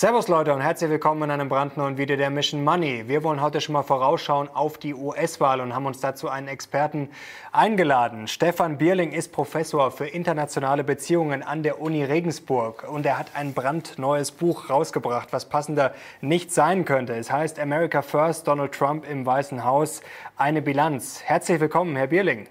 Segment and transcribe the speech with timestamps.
[0.00, 3.06] Servus Leute und herzlich willkommen in einem brandneuen Video der Mission Money.
[3.06, 7.10] Wir wollen heute schon mal vorausschauen auf die US-Wahl und haben uns dazu einen Experten
[7.52, 8.26] eingeladen.
[8.26, 13.52] Stefan Bierling ist Professor für internationale Beziehungen an der Uni Regensburg und er hat ein
[13.52, 17.14] brandneues Buch rausgebracht, was passender nicht sein könnte.
[17.14, 20.00] Es heißt America First, Donald Trump im Weißen Haus,
[20.34, 21.20] eine Bilanz.
[21.22, 22.48] Herzlich willkommen, Herr Bierling.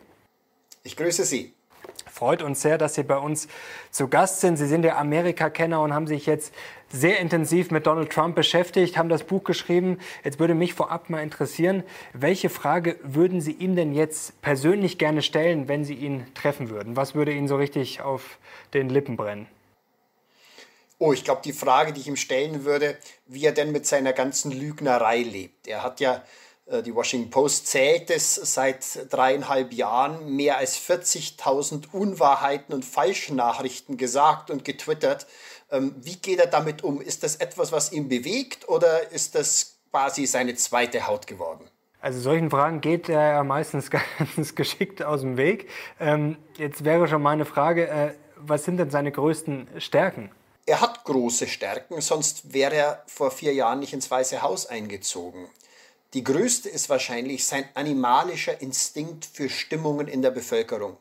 [0.84, 1.56] Ich grüße Sie
[2.20, 3.48] freut uns sehr, dass Sie bei uns
[3.92, 4.58] zu Gast sind.
[4.58, 6.54] Sie sind ja Amerika-Kenner und haben sich jetzt
[6.90, 10.00] sehr intensiv mit Donald Trump beschäftigt, haben das Buch geschrieben.
[10.26, 15.22] Jetzt würde mich vorab mal interessieren, welche Frage würden Sie ihm denn jetzt persönlich gerne
[15.22, 16.98] stellen, wenn Sie ihn treffen würden?
[16.98, 18.38] Was würde Ihnen so richtig auf
[18.74, 19.48] den Lippen brennen?
[20.98, 24.12] Oh, ich glaube, die Frage, die ich ihm stellen würde, wie er denn mit seiner
[24.12, 25.70] ganzen Lügnerei lebt.
[25.70, 26.22] Er hat ja
[26.84, 34.52] die Washington Post zählt es seit dreieinhalb Jahren mehr als 40.000 Unwahrheiten und Falschnachrichten gesagt
[34.52, 35.26] und getwittert.
[35.72, 37.02] Ähm, wie geht er damit um?
[37.02, 41.70] Ist das etwas, was ihn bewegt oder ist das quasi seine zweite Haut geworden?
[42.02, 43.90] Also solchen Fragen geht er ja meistens
[44.36, 45.70] ganz geschickt aus dem Weg.
[46.00, 50.32] Ähm, jetzt wäre schon meine Frage, äh, was sind denn seine größten Stärken?
[50.66, 55.48] Er hat große Stärken, sonst wäre er vor vier Jahren nicht ins Weiße Haus eingezogen.
[56.14, 60.98] Die größte ist wahrscheinlich sein animalischer Instinkt für Stimmungen in der Bevölkerung.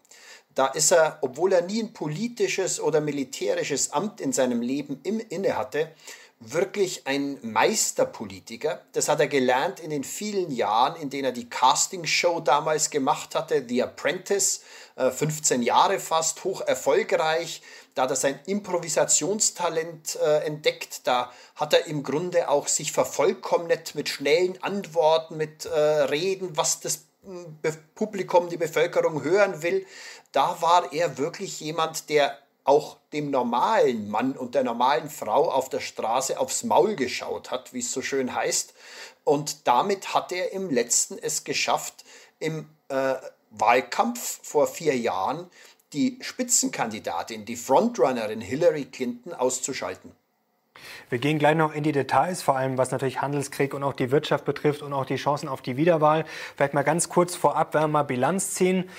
[0.55, 5.57] Da ist er, obwohl er nie ein politisches oder militärisches Amt in seinem Leben inne
[5.57, 5.93] hatte,
[6.41, 8.83] wirklich ein Meisterpolitiker.
[8.93, 13.35] Das hat er gelernt in den vielen Jahren, in denen er die Castingshow damals gemacht
[13.35, 14.63] hatte, The Apprentice,
[14.97, 17.63] 15 äh, Jahre fast, hoch erfolgreich.
[17.95, 21.07] Da hat er sein Improvisationstalent äh, entdeckt.
[21.09, 26.79] Da hat er im Grunde auch sich vervollkommnet mit schnellen Antworten, mit äh, Reden, was
[26.79, 27.59] das hm,
[27.97, 29.85] Publikum, die Bevölkerung hören will.
[30.31, 32.39] Da war er wirklich jemand, der
[32.69, 37.73] auch dem normalen Mann und der normalen Frau auf der Straße aufs Maul geschaut hat,
[37.73, 38.75] wie es so schön heißt.
[39.25, 42.05] Und damit hat er im letzten es geschafft,
[42.39, 43.15] im äh,
[43.51, 45.51] Wahlkampf vor vier Jahren
[45.95, 50.13] die Spitzenkandidatin, die Frontrunnerin Hillary Clinton auszuschalten.
[51.09, 54.11] Wir gehen gleich noch in die Details, vor allem was natürlich Handelskrieg und auch die
[54.11, 56.27] Wirtschaft betrifft und auch die Chancen auf die Wiederwahl.
[56.55, 58.91] Vielleicht mal ganz kurz vorab, wenn wir mal Bilanz ziehen.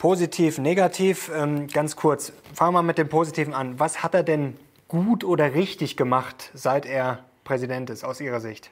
[0.00, 1.30] Positiv, negativ.
[1.36, 3.78] Ähm, ganz kurz, fangen wir mit dem Positiven an.
[3.78, 4.56] Was hat er denn
[4.88, 8.70] gut oder richtig gemacht, seit er Präsident ist, aus Ihrer Sicht?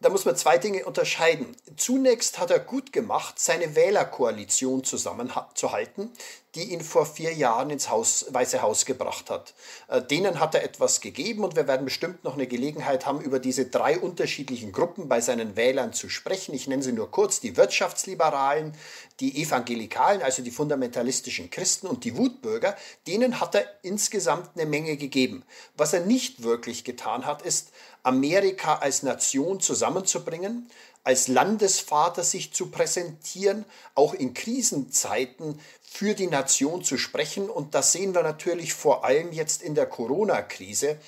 [0.00, 1.56] Da muss man zwei Dinge unterscheiden.
[1.76, 6.12] Zunächst hat er gut gemacht, seine Wählerkoalition zusammenzuhalten,
[6.54, 9.54] die ihn vor vier Jahren ins Haus, Weiße Haus gebracht hat.
[9.88, 13.38] Äh, denen hat er etwas gegeben und wir werden bestimmt noch eine Gelegenheit haben, über
[13.38, 16.54] diese drei unterschiedlichen Gruppen bei seinen Wählern zu sprechen.
[16.54, 18.74] Ich nenne sie nur kurz, die Wirtschaftsliberalen,
[19.20, 22.76] die Evangelikalen, also die fundamentalistischen Christen und die Wutbürger.
[23.06, 25.44] Denen hat er insgesamt eine Menge gegeben.
[25.76, 27.72] Was er nicht wirklich getan hat, ist,
[28.02, 30.70] Amerika als Nation zusammenzubringen,
[31.04, 33.64] als Landesvater sich zu präsentieren,
[33.94, 37.48] auch in Krisenzeiten für die Nation zu sprechen.
[37.48, 40.98] Und das sehen wir natürlich vor allem jetzt in der Corona-Krise,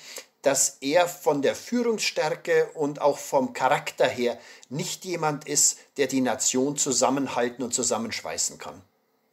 [0.41, 6.21] dass er von der Führungsstärke und auch vom Charakter her nicht jemand ist, der die
[6.21, 8.81] Nation zusammenhalten und zusammenschweißen kann.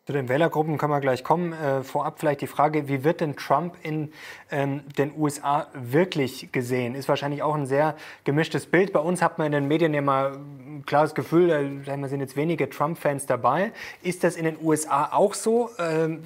[0.08, 1.52] Zu den Wählergruppen können wir gleich kommen.
[1.52, 4.10] Äh, vorab vielleicht die Frage, wie wird denn Trump in
[4.50, 6.94] ähm, den USA wirklich gesehen?
[6.94, 8.94] Ist wahrscheinlich auch ein sehr gemischtes Bild.
[8.94, 12.36] Bei uns hat man in den Medien ja mal ein klares Gefühl, da sind jetzt
[12.36, 13.70] wenige Trump-Fans dabei.
[14.02, 15.68] Ist das in den USA auch so?
[15.78, 16.24] Ähm,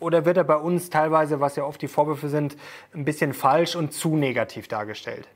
[0.00, 2.56] oder wird er bei uns teilweise, was ja oft die Vorwürfe sind,
[2.92, 5.28] ein bisschen falsch und zu negativ dargestellt?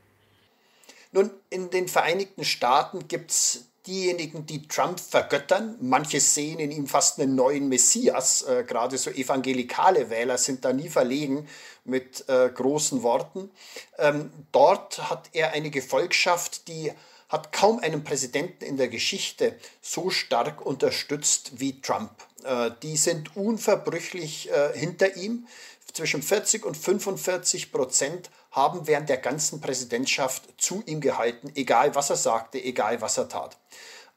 [1.13, 5.77] Nun, in den Vereinigten Staaten gibt es diejenigen, die Trump vergöttern.
[5.81, 8.43] Manche sehen in ihm fast einen neuen Messias.
[8.43, 11.49] Äh, gerade so evangelikale Wähler sind da nie verlegen
[11.85, 13.51] mit äh, großen Worten.
[13.99, 16.93] Ähm, dort hat er eine Gefolgschaft, die
[17.29, 22.11] hat kaum einen Präsidenten in der Geschichte so stark unterstützt wie Trump.
[22.45, 25.47] Äh, die sind unverbrüchlich äh, hinter ihm.
[25.93, 32.11] Zwischen 40 und 45 Prozent haben während der ganzen Präsidentschaft zu ihm gehalten, egal was
[32.11, 33.57] er sagte, egal was er tat.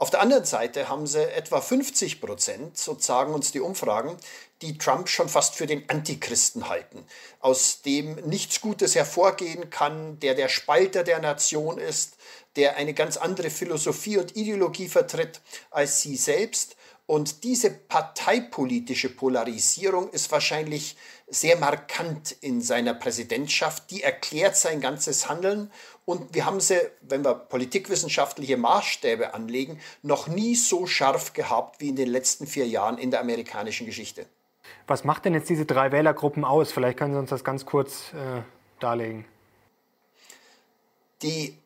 [0.02, 4.16] Auf der anderen Seite haben sie etwa 50 Prozent, so sagen uns die Umfragen,
[4.62, 7.06] die Trump schon fast für den Antichristen halten,
[7.42, 12.16] aus dem nichts Gutes hervorgehen kann, der der Spalter der Nation ist,
[12.56, 16.78] der eine ganz andere Philosophie und Ideologie vertritt als sie selbst.
[17.06, 20.96] Und diese parteipolitische Polarisierung ist wahrscheinlich
[21.30, 23.92] sehr markant in seiner Präsidentschaft.
[23.92, 25.72] Die erklärt sein ganzes Handeln.
[26.06, 31.90] Und wir haben sie, wenn wir politikwissenschaftliche Maßstäbe anlegen, noch nie so scharf gehabt wie
[31.90, 34.26] in den letzten vier Jahren in der amerikanischen Geschichte.
[34.88, 36.72] Was macht denn jetzt diese drei Wählergruppen aus?
[36.72, 38.42] Vielleicht können Sie uns das ganz kurz äh,
[38.80, 39.26] darlegen.
[41.22, 41.58] Die,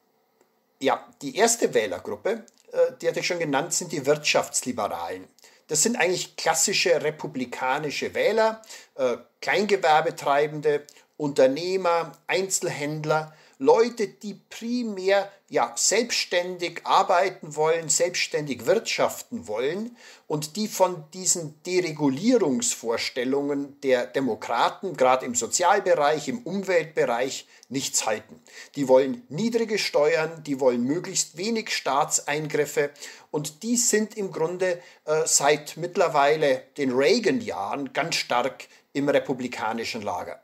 [0.80, 5.28] ja, die erste Wählergruppe, äh, die hatte ich schon genannt, sind die Wirtschaftsliberalen.
[5.68, 8.62] Das sind eigentlich klassische republikanische Wähler,
[8.96, 10.86] äh, Kleingewerbetreibende,
[11.18, 13.34] Unternehmer, Einzelhändler,
[13.64, 19.96] Leute, die primär ja, selbstständig arbeiten wollen, selbstständig wirtschaften wollen
[20.28, 28.42] und die von diesen Deregulierungsvorstellungen der Demokraten, gerade im Sozialbereich, im Umweltbereich, nichts halten.
[28.76, 32.90] Die wollen niedrige Steuern, die wollen möglichst wenig Staatseingriffe
[33.32, 40.43] und die sind im Grunde äh, seit mittlerweile den Reagan-Jahren ganz stark im republikanischen Lager.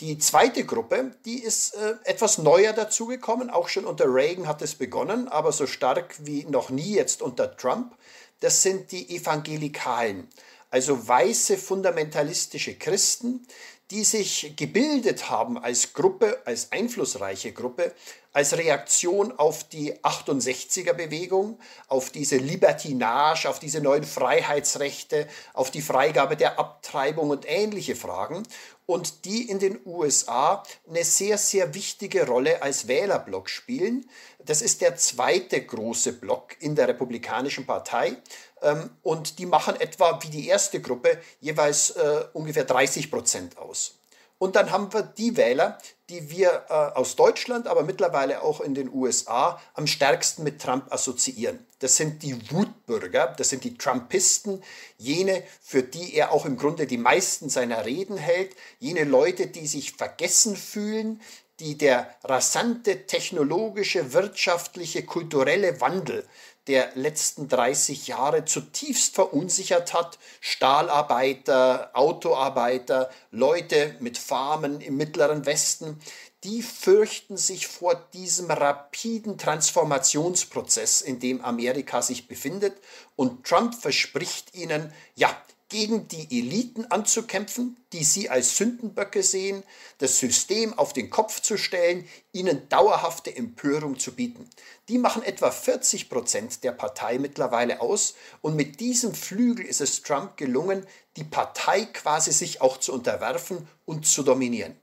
[0.00, 4.74] Die zweite Gruppe, die ist äh, etwas neuer dazugekommen, auch schon unter Reagan hat es
[4.74, 7.94] begonnen, aber so stark wie noch nie jetzt unter Trump.
[8.40, 10.26] Das sind die Evangelikalen,
[10.70, 13.46] also weiße fundamentalistische Christen,
[13.90, 17.92] die sich gebildet haben als Gruppe, als einflussreiche Gruppe,
[18.32, 21.58] als Reaktion auf die 68er Bewegung,
[21.88, 28.44] auf diese Libertinage, auf diese neuen Freiheitsrechte, auf die Freigabe der Abtreibung und ähnliche Fragen
[28.86, 34.08] und die in den USA eine sehr, sehr wichtige Rolle als Wählerblock spielen.
[34.44, 38.16] Das ist der zweite große Block in der Republikanischen Partei.
[38.62, 44.00] Ähm, und die machen etwa wie die erste Gruppe jeweils äh, ungefähr 30 Prozent aus.
[44.42, 45.76] Und dann haben wir die Wähler,
[46.08, 50.90] die wir äh, aus Deutschland, aber mittlerweile auch in den USA am stärksten mit Trump
[50.90, 51.66] assoziieren.
[51.80, 54.62] Das sind die Wutbürger, das sind die Trumpisten,
[54.96, 59.66] jene, für die er auch im Grunde die meisten seiner Reden hält, jene Leute, die
[59.66, 61.20] sich vergessen fühlen,
[61.60, 66.26] die der rasante technologische, wirtschaftliche, kulturelle Wandel
[66.66, 70.18] der letzten 30 Jahre zutiefst verunsichert hat.
[70.40, 76.00] Stahlarbeiter, Autoarbeiter, Leute mit Farmen im mittleren Westen,
[76.44, 82.80] die fürchten sich vor diesem rapiden Transformationsprozess, in dem Amerika sich befindet.
[83.14, 85.36] Und Trump verspricht ihnen, ja,
[85.70, 89.62] gegen die Eliten anzukämpfen, die sie als Sündenböcke sehen,
[89.98, 94.48] das System auf den Kopf zu stellen, ihnen dauerhafte Empörung zu bieten.
[94.88, 100.02] Die machen etwa 40 Prozent der Partei mittlerweile aus und mit diesem Flügel ist es
[100.02, 100.84] Trump gelungen,
[101.16, 104.79] die Partei quasi sich auch zu unterwerfen und zu dominieren.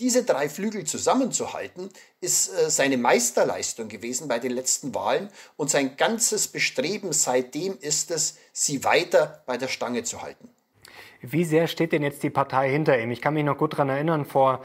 [0.00, 5.96] Diese drei Flügel zusammenzuhalten, ist äh, seine Meisterleistung gewesen bei den letzten Wahlen und sein
[5.96, 10.53] ganzes Bestreben seitdem ist es, sie weiter bei der Stange zu halten.
[11.32, 13.10] Wie sehr steht denn jetzt die Partei hinter ihm?
[13.10, 14.60] Ich kann mich noch gut daran erinnern, vor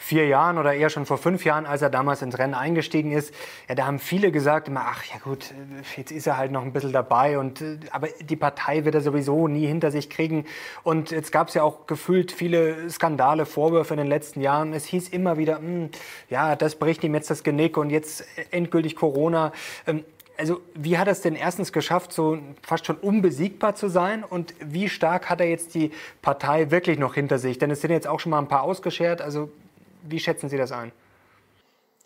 [0.00, 3.34] vier Jahren oder eher schon vor fünf Jahren, als er damals ins Rennen eingestiegen ist,
[3.68, 5.52] ja, da haben viele gesagt immer, ach ja gut,
[5.94, 9.46] jetzt ist er halt noch ein bisschen dabei und aber die Partei wird er sowieso
[9.46, 10.46] nie hinter sich kriegen.
[10.82, 14.72] Und jetzt gab es ja auch gefühlt viele Skandale, Vorwürfe in den letzten Jahren.
[14.72, 15.90] Es hieß immer wieder, mh, hm,
[16.30, 19.52] ja, das bricht ihm jetzt das Genick und jetzt endgültig Corona.
[19.86, 20.04] Ähm,
[20.40, 24.24] also wie hat er es denn erstens geschafft, so fast schon unbesiegbar zu sein?
[24.24, 25.92] Und wie stark hat er jetzt die
[26.22, 27.58] Partei wirklich noch hinter sich?
[27.58, 29.20] Denn es sind jetzt auch schon mal ein paar ausgeschert.
[29.20, 29.52] Also
[30.02, 30.92] wie schätzen Sie das ein?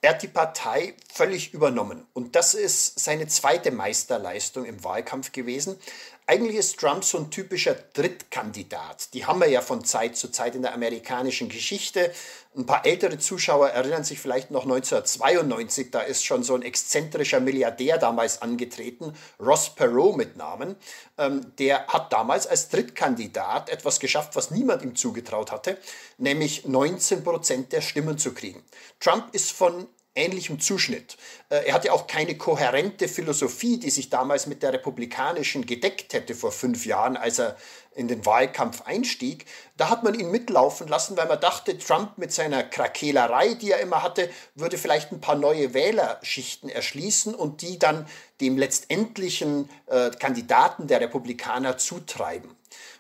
[0.01, 2.07] Er hat die Partei völlig übernommen.
[2.13, 5.79] Und das ist seine zweite Meisterleistung im Wahlkampf gewesen.
[6.26, 9.13] Eigentlich ist Trump so ein typischer Drittkandidat.
[9.13, 12.15] Die haben wir ja von Zeit zu Zeit in der amerikanischen Geschichte.
[12.56, 17.41] Ein paar ältere Zuschauer erinnern sich vielleicht noch 1992, da ist schon so ein exzentrischer
[17.41, 20.77] Milliardär damals angetreten, Ross Perot mit Namen.
[21.19, 25.77] Ähm, der hat damals als Drittkandidat etwas geschafft, was niemand ihm zugetraut hatte,
[26.17, 28.65] nämlich 19 Prozent der Stimmen zu kriegen.
[28.99, 31.17] Trump ist von ähnlichem Zuschnitt.
[31.49, 36.35] Äh, er hatte auch keine kohärente Philosophie, die sich damals mit der republikanischen gedeckt hätte
[36.35, 37.56] vor fünf Jahren, als er
[37.94, 39.47] in den Wahlkampf einstieg.
[39.77, 43.81] Da hat man ihn mitlaufen lassen, weil man dachte, Trump mit seiner Krakelerei, die er
[43.81, 48.06] immer hatte, würde vielleicht ein paar neue Wählerschichten erschließen und die dann
[48.41, 52.56] dem letztendlichen äh, Kandidaten der Republikaner zutreiben.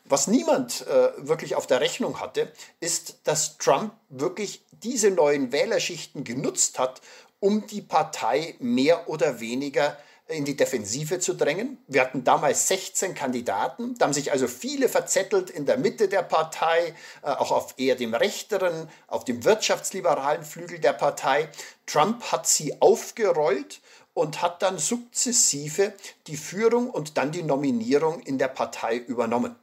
[0.06, 6.24] Was niemand äh, wirklich auf der Rechnung hatte, ist, dass Trump wirklich diese neuen Wählerschichten
[6.24, 7.00] genutzt hat,
[7.40, 11.78] um die Partei mehr oder weniger in die Defensive zu drängen.
[11.86, 16.22] Wir hatten damals 16 Kandidaten, da haben sich also viele verzettelt in der Mitte der
[16.22, 21.48] Partei, äh, auch auf eher dem rechteren, auf dem wirtschaftsliberalen Flügel der Partei.
[21.86, 23.80] Trump hat sie aufgerollt
[24.14, 25.92] und hat dann sukzessive
[26.26, 29.56] die Führung und dann die Nominierung in der Partei übernommen.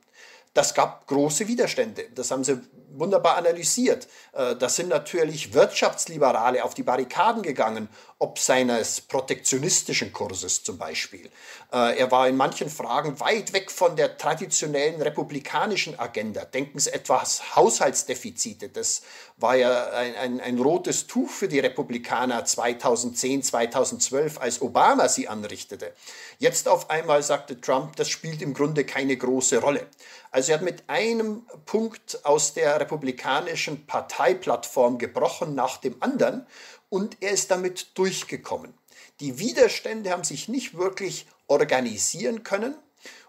[0.53, 2.06] Das gab große Widerstände.
[2.13, 2.62] Das haben sie
[2.93, 4.07] wunderbar analysiert.
[4.33, 7.89] Äh, da sind natürlich Wirtschaftsliberale auf die Barrikaden gegangen,
[8.21, 11.25] ob seines protektionistischen Kurses zum Beispiel.
[11.73, 16.45] Äh, er war in manchen Fragen weit weg von der traditionellen republikanischen Agenda.
[16.45, 18.69] Denken Sie etwas Haushaltsdefizite.
[18.69, 19.01] Das
[19.37, 25.27] war ja ein, ein, ein rotes Tuch für die Republikaner 2010, 2012, als Obama sie
[25.27, 25.91] anrichtete.
[26.37, 29.87] Jetzt auf einmal sagte Trump, das spielt im Grunde keine große Rolle.
[30.29, 36.45] Also er hat mit einem Punkt aus der republikanischen Parteiplattform gebrochen nach dem anderen
[36.91, 38.74] und er ist damit durchgekommen.
[39.21, 42.75] Die Widerstände haben sich nicht wirklich organisieren können.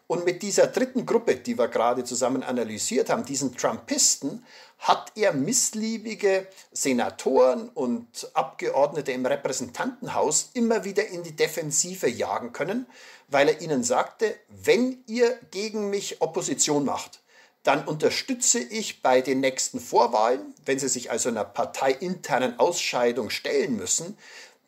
[0.08, 4.44] Und mit dieser dritten Gruppe, die wir gerade zusammen analysiert haben, diesen Trumpisten,
[4.78, 12.86] hat er missliebige Senatoren und Abgeordnete im Repräsentantenhaus immer wieder in die Defensive jagen können,
[13.28, 17.21] weil er ihnen sagte, wenn ihr gegen mich Opposition macht,
[17.62, 23.76] dann unterstütze ich bei den nächsten Vorwahlen, wenn sie sich also einer parteiinternen Ausscheidung stellen
[23.76, 24.16] müssen,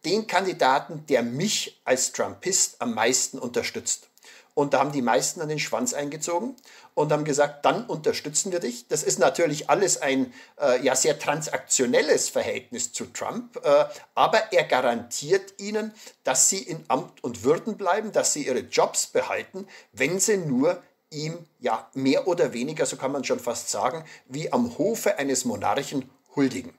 [0.04, 4.08] den Kandidaten, der mich als Trumpist am meisten unterstützt.
[4.54, 6.54] Und da haben die meisten dann den Schwanz eingezogen
[6.94, 8.86] und haben gesagt, dann unterstützen wir dich.
[8.86, 13.84] Das ist natürlich alles ein äh, ja, sehr transaktionelles Verhältnis zu Trump, äh,
[14.14, 19.08] aber er garantiert ihnen, dass sie in Amt und Würden bleiben, dass sie ihre Jobs
[19.08, 20.80] behalten, wenn sie nur
[21.14, 25.44] ihm ja mehr oder weniger, so kann man schon fast sagen, wie am Hofe eines
[25.44, 26.72] Monarchen huldigen.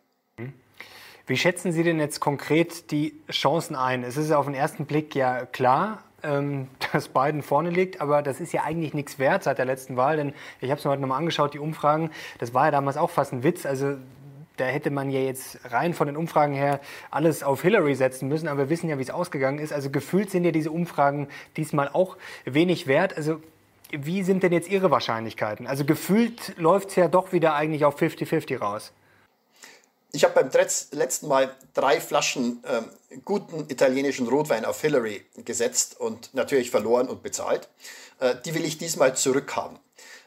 [1.28, 4.04] Wie schätzen Sie denn jetzt konkret die Chancen ein?
[4.04, 8.40] Es ist auf den ersten Blick ja klar, ähm, dass Biden vorne liegt, aber das
[8.40, 11.02] ist ja eigentlich nichts wert seit der letzten Wahl, denn ich habe es mir heute
[11.02, 13.96] nochmal angeschaut, die Umfragen, das war ja damals auch fast ein Witz, also
[14.58, 16.80] da hätte man ja jetzt rein von den Umfragen her
[17.12, 19.74] alles auf Hillary setzen müssen, aber wir wissen ja, wie es ausgegangen ist.
[19.74, 21.28] Also gefühlt sind ja diese Umfragen
[21.58, 22.16] diesmal auch
[22.46, 23.18] wenig wert.
[23.18, 23.42] Also
[23.92, 25.68] wie sind denn jetzt Ihre Wahrscheinlichkeiten?
[25.68, 28.92] Also gefühlt läuft es ja doch wieder eigentlich auf 50-50 raus.
[30.12, 30.50] Ich habe beim
[30.92, 32.86] letzten Mal drei Flaschen ähm,
[33.26, 37.68] guten italienischen Rotwein auf Hillary gesetzt und natürlich verloren und bezahlt.
[38.20, 39.78] Äh, die will ich diesmal zurückhaben.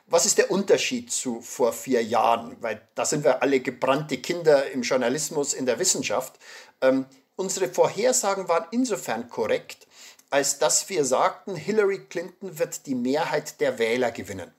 [0.06, 2.56] Was ist der Unterschied zu vor vier Jahren?
[2.60, 6.38] Weil da sind wir alle gebrannte Kinder im Journalismus, in der Wissenschaft.
[6.82, 9.86] Ähm, unsere Vorhersagen waren insofern korrekt,
[10.30, 14.52] als dass wir sagten, Hillary Clinton wird die Mehrheit der Wähler gewinnen.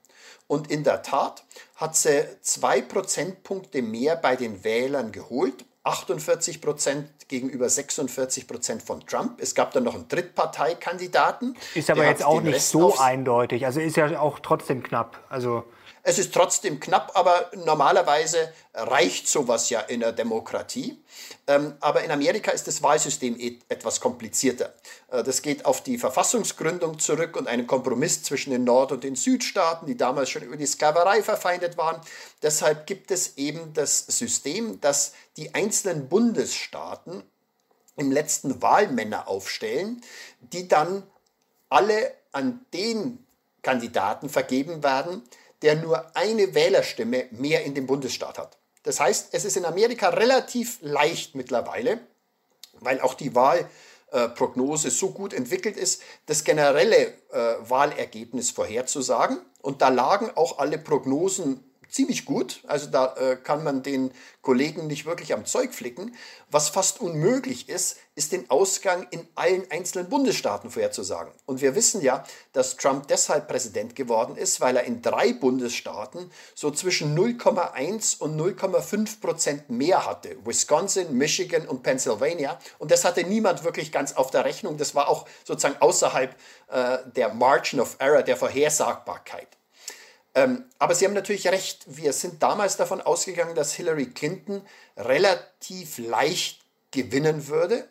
[0.46, 1.44] Und in der Tat
[1.76, 5.64] hat sie zwei Prozentpunkte mehr bei den Wählern geholt.
[5.84, 9.40] 48 Prozent gegenüber 46 Prozent von Trump.
[9.40, 11.56] Es gab dann noch einen Drittparteikandidaten.
[11.74, 13.64] Ist aber jetzt auch nicht so eindeutig.
[13.64, 15.24] Also ist ja auch trotzdem knapp.
[15.30, 15.64] Also
[16.02, 20.98] es ist trotzdem knapp, aber normalerweise reicht sowas ja in der Demokratie.
[21.46, 23.38] Ähm, aber in Amerika ist das Wahlsystem
[23.68, 24.72] etwas komplizierter.
[25.10, 29.16] Äh, das geht auf die Verfassungsgründung zurück und einen Kompromiss zwischen den Nord- und den
[29.16, 32.00] Südstaaten, die damals schon über die Sklaverei verfeindet waren.
[32.42, 37.22] Deshalb gibt es eben das System, dass die einzelnen Bundesstaaten
[37.96, 40.00] im letzten Wahlmänner aufstellen,
[40.40, 41.02] die dann
[41.68, 43.24] alle an den
[43.62, 45.22] Kandidaten vergeben werden,
[45.62, 48.58] der nur eine Wählerstimme mehr in dem Bundesstaat hat.
[48.82, 52.00] Das heißt, es ist in Amerika relativ leicht mittlerweile,
[52.80, 59.38] weil auch die Wahlprognose so gut entwickelt ist, das generelle äh, Wahlergebnis vorherzusagen.
[59.60, 62.62] Und da lagen auch alle Prognosen ziemlich gut.
[62.66, 66.14] Also da äh, kann man den Kollegen nicht wirklich am Zeug flicken.
[66.50, 71.32] Was fast unmöglich ist, ist den Ausgang in allen einzelnen Bundesstaaten vorherzusagen.
[71.46, 76.30] Und wir wissen ja, dass Trump deshalb Präsident geworden ist, weil er in drei Bundesstaaten
[76.54, 80.36] so zwischen 0,1 und 0,5 Prozent mehr hatte.
[80.44, 82.58] Wisconsin, Michigan und Pennsylvania.
[82.78, 84.76] Und das hatte niemand wirklich ganz auf der Rechnung.
[84.76, 86.34] Das war auch sozusagen außerhalb
[86.68, 89.59] äh, der Margin of Error, der Vorhersagbarkeit.
[90.34, 94.62] Ähm, aber Sie haben natürlich recht, wir sind damals davon ausgegangen, dass Hillary Clinton
[94.96, 96.60] relativ leicht
[96.90, 97.88] gewinnen würde.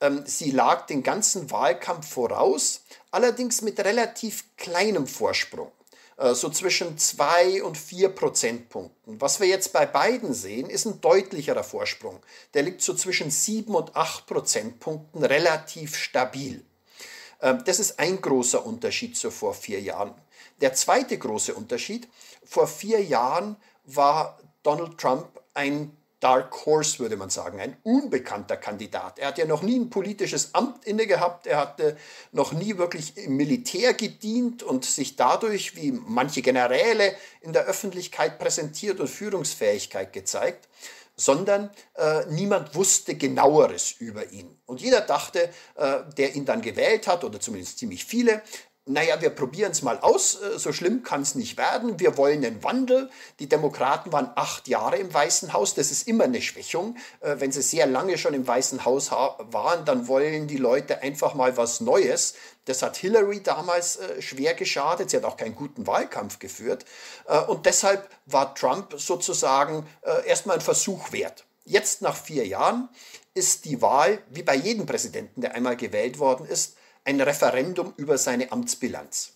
[0.00, 5.72] Ähm, sie lag den ganzen Wahlkampf voraus, allerdings mit relativ kleinem Vorsprung,
[6.18, 9.20] äh, so zwischen zwei und vier Prozentpunkten.
[9.20, 12.20] Was wir jetzt bei beiden sehen, ist ein deutlicherer Vorsprung.
[12.54, 16.64] Der liegt so zwischen sieben und acht Prozentpunkten relativ stabil.
[17.40, 20.14] Ähm, das ist ein großer Unterschied zu vor vier Jahren.
[20.60, 22.08] Der zweite große Unterschied,
[22.44, 29.20] vor vier Jahren war Donald Trump ein Dark Horse, würde man sagen, ein unbekannter Kandidat.
[29.20, 31.96] Er hat ja noch nie ein politisches Amt inne gehabt, er hatte
[32.32, 38.40] noch nie wirklich im Militär gedient und sich dadurch, wie manche Generäle in der Öffentlichkeit
[38.40, 40.68] präsentiert und Führungsfähigkeit gezeigt,
[41.14, 44.56] sondern äh, niemand wusste genaueres über ihn.
[44.66, 48.42] Und jeder dachte, äh, der ihn dann gewählt hat, oder zumindest ziemlich viele,
[48.88, 52.44] naja, wir probieren es mal aus, äh, so schlimm kann es nicht werden, wir wollen
[52.44, 53.10] einen Wandel.
[53.38, 56.96] Die Demokraten waren acht Jahre im Weißen Haus, das ist immer eine Schwächung.
[57.20, 61.34] Äh, wenn sie sehr lange schon im Weißen Haus waren, dann wollen die Leute einfach
[61.34, 62.34] mal was Neues.
[62.64, 66.84] Das hat Hillary damals äh, schwer geschadet, sie hat auch keinen guten Wahlkampf geführt.
[67.46, 69.86] Und deshalb war Trump sozusagen
[70.26, 71.44] erstmal ein Versuch wert.
[71.64, 72.88] Jetzt nach vier Jahren
[73.34, 76.77] ist die Wahl, wie bei jedem Präsidenten, der einmal gewählt worden ist,
[77.08, 79.32] ein Referendum über seine Amtsbilanz.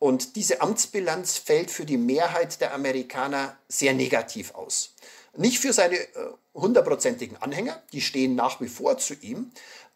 [0.00, 4.96] Und diese Amtsbilanz fällt für die Mehrheit der Amerikaner sehr negativ aus.
[5.36, 6.08] Nicht für seine äh,
[6.52, 9.52] hundertprozentigen Anhänger, die stehen nach wie vor zu ihm,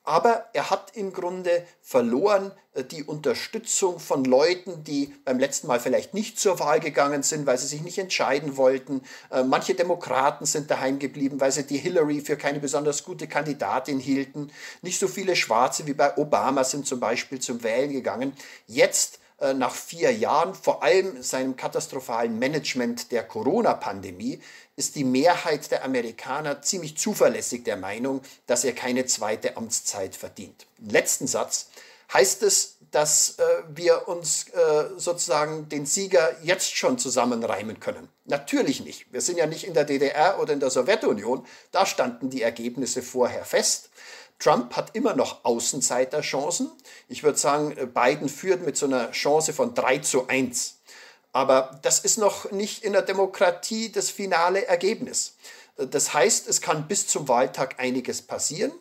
[0.06, 5.80] aber er hat im Grunde verloren äh, die Unterstützung von Leuten, die beim letzten Mal
[5.80, 9.02] vielleicht nicht zur Wahl gegangen sind, weil sie sich nicht entscheiden wollten.
[9.30, 13.98] Äh, manche Demokraten sind daheim geblieben, weil sie die Hillary für keine besonders gute Kandidatin
[13.98, 14.52] hielten.
[14.80, 18.32] Nicht so viele Schwarze wie bei Obama sind zum Beispiel zum Wählen gegangen.
[18.68, 24.40] Jetzt äh, nach vier Jahren, vor allem seinem katastrophalen Management der Corona-Pandemie,
[24.76, 30.66] ist die Mehrheit der Amerikaner ziemlich zuverlässig der Meinung, dass er keine zweite Amtszeit verdient.
[30.78, 31.68] Im letzten Satz
[32.12, 38.08] heißt es, dass äh, wir uns äh, sozusagen den Sieger jetzt schon zusammenreimen können.
[38.26, 39.12] Natürlich nicht.
[39.12, 41.44] Wir sind ja nicht in der DDR oder in der Sowjetunion.
[41.72, 43.90] Da standen die Ergebnisse vorher fest.
[44.38, 46.70] Trump hat immer noch Außenseiterchancen.
[47.08, 50.75] Ich würde sagen, Biden führt mit so einer Chance von 3 zu 1.
[51.36, 55.34] Aber das ist noch nicht in der Demokratie das finale Ergebnis.
[55.76, 58.72] Das heißt, es kann bis zum Wahltag einiges passieren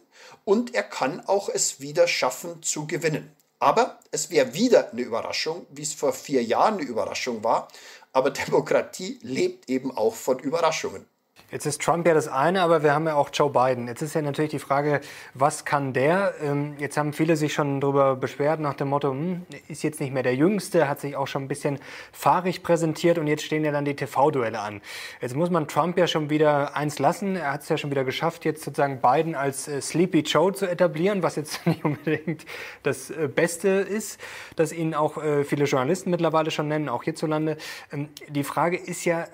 [0.45, 3.35] und er kann auch es wieder schaffen zu gewinnen.
[3.59, 7.67] Aber es wäre wieder eine Überraschung, wie es vor vier Jahren eine Überraschung war.
[8.13, 11.05] Aber Demokratie lebt eben auch von Überraschungen.
[11.51, 13.87] Jetzt ist Trump ja das eine, aber wir haben ja auch Joe Biden.
[13.87, 15.01] Jetzt ist ja natürlich die Frage,
[15.35, 16.33] was kann der?
[16.41, 20.11] Ähm, jetzt haben viele sich schon darüber beschwert nach dem Motto, hm, ist jetzt nicht
[20.11, 21.79] mehr der Jüngste, hat sich auch schon ein bisschen
[22.11, 24.81] fahrig präsentiert und jetzt stehen ja dann die TV-Duelle an.
[25.21, 27.35] Jetzt muss man Trump ja schon wieder eins lassen.
[27.35, 30.65] Er hat es ja schon wieder geschafft, jetzt sozusagen Biden als äh, Sleepy Joe zu
[30.67, 32.45] etablieren, was jetzt nicht unbedingt
[32.81, 34.19] das äh, Beste ist,
[34.55, 37.57] dass ihn auch äh, viele Journalisten mittlerweile schon nennen, auch hierzulande.
[37.91, 39.27] Ähm, die Frage ist ja,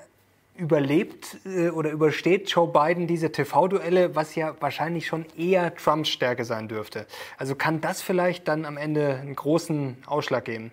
[0.62, 6.46] überlebt äh, oder übersteht Joe Biden diese TV-Duelle, was ja wahrscheinlich schon eher Trumps Stärke
[6.46, 7.08] sein dürfte.
[7.38, 10.72] Also kann das vielleicht dann am Ende einen großen Ausschlag geben?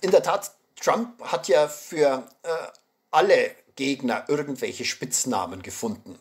[0.00, 2.48] In der Tat, Trump hat ja für äh,
[3.12, 6.18] alle Gegner irgendwelche Spitznamen gefunden.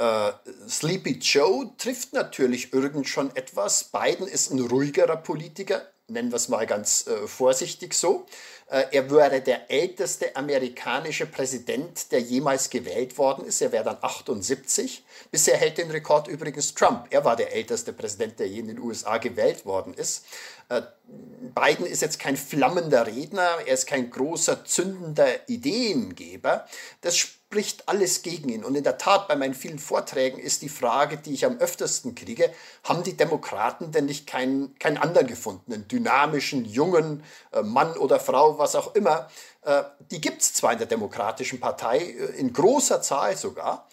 [0.00, 0.30] Uh,
[0.68, 3.84] Sleepy Joe trifft natürlich irgend schon etwas.
[3.84, 8.26] Biden ist ein ruhigerer Politiker, nennen wir es mal ganz äh, vorsichtig so.
[8.70, 13.62] Äh, er wäre der älteste amerikanische Präsident, der jemals gewählt worden ist.
[13.62, 15.04] Er wäre dann 78.
[15.30, 17.06] Bisher hält den Rekord übrigens Trump.
[17.10, 20.24] Er war der älteste Präsident, der je in den USA gewählt worden ist.
[20.68, 20.82] Äh,
[21.54, 26.66] Biden ist jetzt kein flammender Redner, er ist kein großer zündender Ideengeber.
[27.00, 27.16] Das
[27.48, 28.62] spricht alles gegen ihn.
[28.62, 32.14] Und in der Tat, bei meinen vielen Vorträgen ist die Frage, die ich am öftesten
[32.14, 32.52] kriege,
[32.84, 38.20] haben die Demokraten denn nicht keinen, keinen anderen gefunden, einen dynamischen, jungen äh, Mann oder
[38.20, 39.30] Frau, was auch immer.
[39.62, 43.88] Äh, die gibt es zwar in der Demokratischen Partei, äh, in großer Zahl sogar,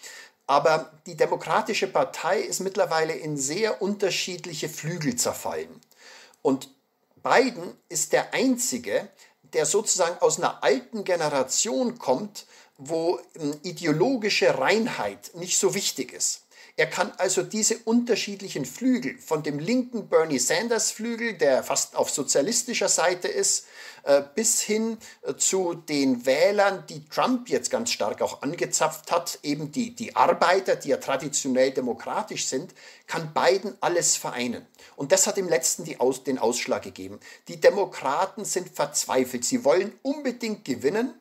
[0.48, 5.80] aber die Demokratische Partei ist mittlerweile in sehr unterschiedliche Flügel zerfallen.
[6.42, 6.70] Und
[7.24, 9.08] Biden ist der Einzige,
[9.54, 12.46] der sozusagen aus einer alten Generation kommt,
[12.78, 16.42] wo ähm, ideologische Reinheit nicht so wichtig ist.
[16.78, 22.10] Er kann also diese unterschiedlichen Flügel, von dem linken Bernie Sanders Flügel, der fast auf
[22.10, 23.66] sozialistischer Seite ist,
[24.04, 29.40] äh, bis hin äh, zu den Wählern, die Trump jetzt ganz stark auch angezapft hat,
[29.42, 32.74] eben die, die Arbeiter, die ja traditionell demokratisch sind,
[33.08, 34.68] kann Biden alles vereinen.
[34.98, 37.22] Und das hat im letzten Aus, den Ausschlag gegeben.
[37.48, 39.46] Die Demokraten sind verzweifelt.
[39.46, 41.14] Sie wollen unbedingt gewinnen.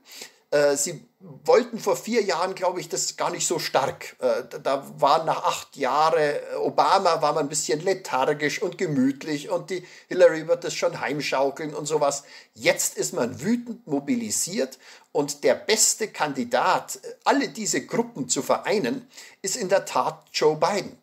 [0.51, 1.01] Äh, sie
[1.45, 4.17] wollten vor vier Jahren, glaube ich, das gar nicht so stark.
[4.19, 9.49] Äh, da waren nach acht Jahren äh, Obama war man ein bisschen lethargisch und gemütlich
[9.49, 12.25] und die Hillary wird das schon heimschaukeln und sowas.
[12.55, 14.79] Jetzt ist man wütend mobilisiert
[15.13, 19.09] und der beste Kandidat, alle diese Gruppen zu vereinen,
[19.43, 20.99] ist in der Tat Joe Biden.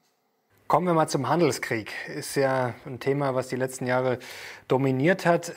[0.67, 1.91] Kommen wir mal zum Handelskrieg.
[2.15, 4.19] Ist ja ein Thema, was die letzten Jahre
[4.67, 5.51] dominiert hat.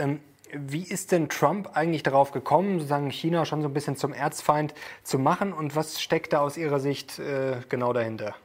[0.57, 4.73] Wie ist denn Trump eigentlich darauf gekommen, sozusagen China schon so ein bisschen zum Erzfeind
[5.03, 8.37] zu machen und was steckt da aus Ihrer Sicht äh, genau dahinter?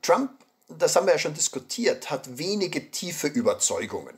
[0.00, 0.30] Trump,
[0.68, 4.16] das haben wir ja schon diskutiert, hat wenige tiefe Überzeugungen.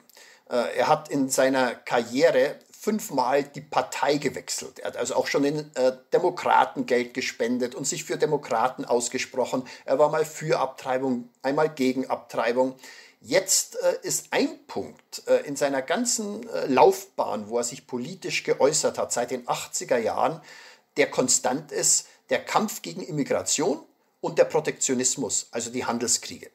[0.50, 4.80] Äh, er hat in seiner Karriere fünfmal die Partei gewechselt.
[4.80, 9.62] Er hat also auch schon den äh, Demokraten Geld gespendet und sich für Demokraten ausgesprochen.
[9.84, 12.74] Er war mal für Abtreibung, einmal gegen Abtreibung.
[13.24, 18.42] Jetzt äh, ist ein Punkt äh, in seiner ganzen äh, Laufbahn, wo er sich politisch
[18.42, 20.40] geäußert hat, seit den 80er Jahren,
[20.96, 23.80] der konstant ist, der Kampf gegen Immigration
[24.20, 26.50] und der Protektionismus, also die Handelskriege.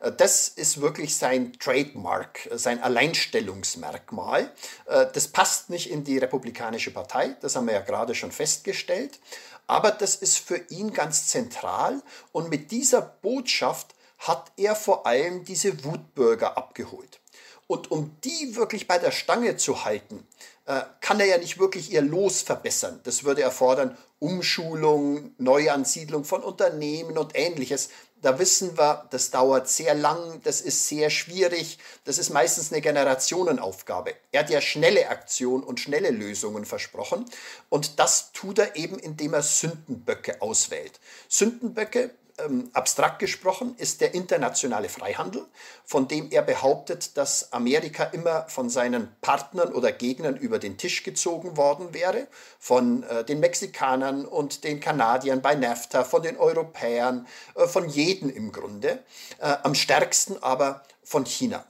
[0.00, 4.52] Äh, das ist wirklich sein Trademark, sein Alleinstellungsmerkmal.
[4.86, 9.20] Äh, das passt nicht in die Republikanische Partei, das haben wir ja gerade schon festgestellt,
[9.68, 15.44] aber das ist für ihn ganz zentral und mit dieser Botschaft hat er vor allem
[15.44, 17.20] diese Wutbürger abgeholt.
[17.66, 20.26] Und um die wirklich bei der Stange zu halten,
[20.66, 23.00] äh, kann er ja nicht wirklich ihr Los verbessern.
[23.04, 27.88] Das würde erfordern Umschulung, Neuansiedlung von Unternehmen und ähnliches.
[28.20, 32.80] Da wissen wir, das dauert sehr lang, das ist sehr schwierig, das ist meistens eine
[32.80, 34.14] Generationenaufgabe.
[34.30, 37.24] Er hat ja schnelle Aktionen und schnelle Lösungen versprochen
[37.68, 41.00] und das tut er eben, indem er Sündenböcke auswählt.
[41.28, 45.46] Sündenböcke ähm, abstrakt gesprochen ist der internationale Freihandel,
[45.84, 51.02] von dem er behauptet, dass Amerika immer von seinen Partnern oder Gegnern über den Tisch
[51.02, 52.26] gezogen worden wäre,
[52.58, 58.30] von äh, den Mexikanern und den Kanadiern bei NAFTA, von den Europäern, äh, von jedem
[58.30, 59.02] im Grunde,
[59.38, 61.64] äh, am stärksten aber von China.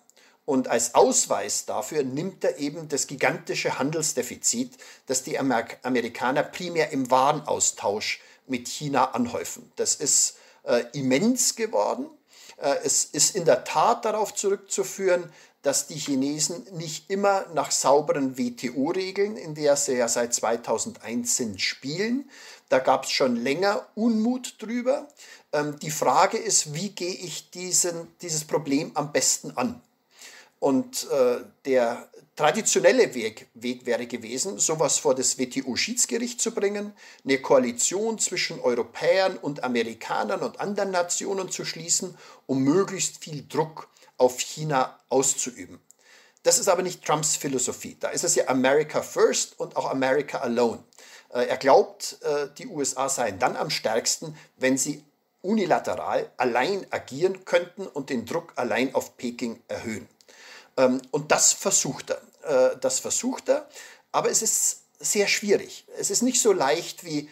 [0.45, 7.11] Und als Ausweis dafür nimmt er eben das gigantische Handelsdefizit, das die Amerikaner primär im
[7.11, 9.71] Warenaustausch mit China anhäufen.
[9.77, 12.07] Das ist äh, immens geworden.
[12.59, 18.37] Äh, es ist in der Tat darauf zurückzuführen, dass die Chinesen nicht immer nach sauberen
[18.37, 22.29] WTO-Regeln, in der sie ja seit 2001 sind, spielen.
[22.69, 25.07] Da gab es schon länger Unmut drüber.
[25.53, 29.81] Ähm, die Frage ist, wie gehe ich diesen, dieses Problem am besten an?
[30.59, 36.93] Und äh, der traditionelle Weg, Weg wäre gewesen, sowas vor das WTO-Schiedsgericht zu bringen,
[37.25, 42.17] eine Koalition zwischen Europäern und Amerikanern und anderen Nationen zu schließen,
[42.47, 45.81] um möglichst viel Druck auf China auszuüben.
[46.43, 47.97] Das ist aber nicht Trumps Philosophie.
[48.01, 50.83] Da ist es ja America First und auch America Alone.
[51.33, 55.05] Äh, er glaubt, äh, die USA seien dann am stärksten, wenn sie
[55.41, 60.09] unilateral allein agieren könnten und den Druck allein auf Peking erhöhen.
[60.77, 62.21] Ähm, und das versucht er.
[62.43, 63.69] Äh, das versucht er,
[64.11, 65.85] aber es ist sehr schwierig.
[65.99, 67.29] Es ist nicht so leicht wie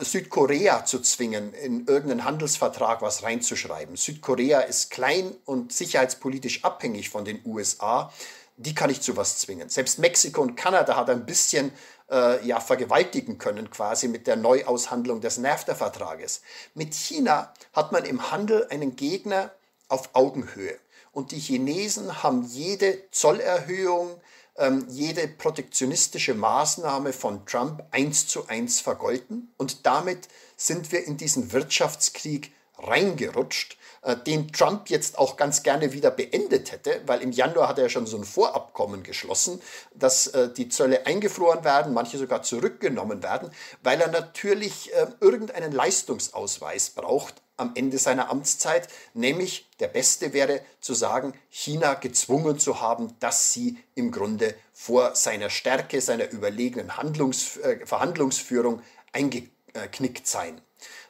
[0.00, 3.96] Südkorea zu zwingen, in irgendeinen Handelsvertrag was reinzuschreiben.
[3.96, 8.12] Südkorea ist klein und sicherheitspolitisch abhängig von den USA.
[8.58, 9.70] Die kann ich zu was zwingen.
[9.70, 11.72] Selbst Mexiko und Kanada hat ein bisschen
[12.10, 16.42] äh, ja, vergewaltigen können, quasi mit der Neuaushandlung des NAFTA-Vertrages.
[16.74, 19.52] Mit China hat man im Handel einen Gegner
[19.88, 20.78] auf Augenhöhe.
[21.12, 24.20] Und die Chinesen haben jede Zollerhöhung,
[24.56, 29.52] ähm, jede protektionistische Maßnahme von Trump eins zu eins vergolten.
[29.58, 35.92] Und damit sind wir in diesen Wirtschaftskrieg reingerutscht, äh, den Trump jetzt auch ganz gerne
[35.92, 39.60] wieder beendet hätte, weil im Januar hat er schon so ein Vorabkommen geschlossen,
[39.94, 43.50] dass äh, die Zölle eingefroren werden, manche sogar zurückgenommen werden,
[43.82, 50.62] weil er natürlich äh, irgendeinen Leistungsausweis braucht am Ende seiner Amtszeit, nämlich der beste wäre
[50.80, 56.96] zu sagen, China gezwungen zu haben, dass sie im Grunde vor seiner Stärke, seiner überlegenen
[56.96, 60.58] Handlungs, äh, Verhandlungsführung eingeknickt seien.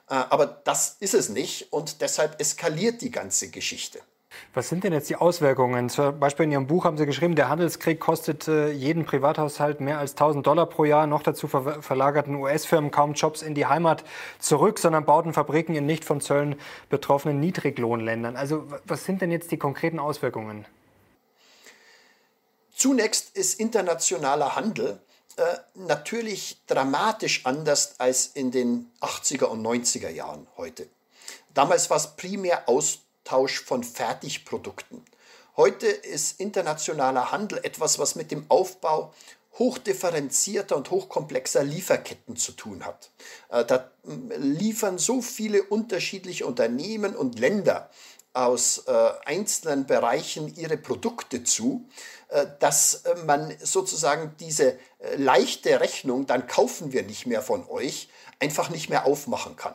[0.08, 4.00] Äh, aber das ist es nicht und deshalb eskaliert die ganze Geschichte.
[4.54, 5.88] Was sind denn jetzt die Auswirkungen?
[5.88, 10.12] Zum Beispiel in Ihrem Buch haben Sie geschrieben, der Handelskrieg kostet jeden Privathaushalt mehr als
[10.12, 11.06] 1000 Dollar pro Jahr.
[11.06, 14.04] Noch dazu verlagerten US-Firmen kaum Jobs in die Heimat
[14.38, 16.56] zurück, sondern bauten Fabriken in nicht von Zöllen
[16.90, 18.36] betroffenen Niedriglohnländern.
[18.36, 20.66] Also was sind denn jetzt die konkreten Auswirkungen?
[22.74, 25.00] Zunächst ist internationaler Handel
[25.36, 25.42] äh,
[25.74, 30.88] natürlich dramatisch anders als in den 80er und 90er Jahren heute.
[31.54, 35.04] Damals war es primär aus Austausch von Fertigprodukten.
[35.56, 39.14] Heute ist internationaler Handel etwas, was mit dem Aufbau
[39.58, 43.10] hochdifferenzierter und hochkomplexer Lieferketten zu tun hat.
[43.48, 43.90] Äh, da
[44.36, 47.90] liefern so viele unterschiedliche Unternehmen und Länder
[48.34, 51.88] aus äh, einzelnen Bereichen ihre Produkte zu,
[52.28, 54.78] äh, dass man sozusagen diese
[55.16, 59.74] leichte Rechnung, dann kaufen wir nicht mehr von euch, einfach nicht mehr aufmachen kann.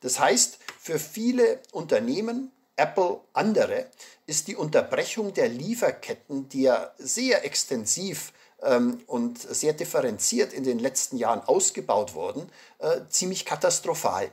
[0.00, 3.86] Das heißt, für viele Unternehmen Apple andere,
[4.26, 10.78] ist die Unterbrechung der Lieferketten, die ja sehr extensiv ähm, und sehr differenziert in den
[10.78, 14.30] letzten Jahren ausgebaut wurden, äh, ziemlich katastrophal.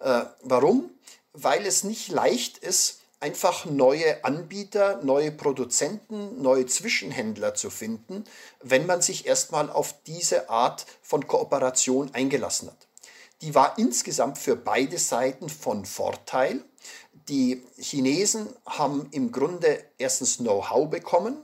[0.00, 0.90] Äh, warum?
[1.32, 8.24] Weil es nicht leicht ist, einfach neue Anbieter, neue Produzenten, neue Zwischenhändler zu finden,
[8.62, 12.86] wenn man sich erstmal auf diese Art von Kooperation eingelassen hat.
[13.42, 16.64] Die war insgesamt für beide Seiten von Vorteil
[17.28, 21.36] Die Chinesen haben im Grunde erstens Know-how bekommen,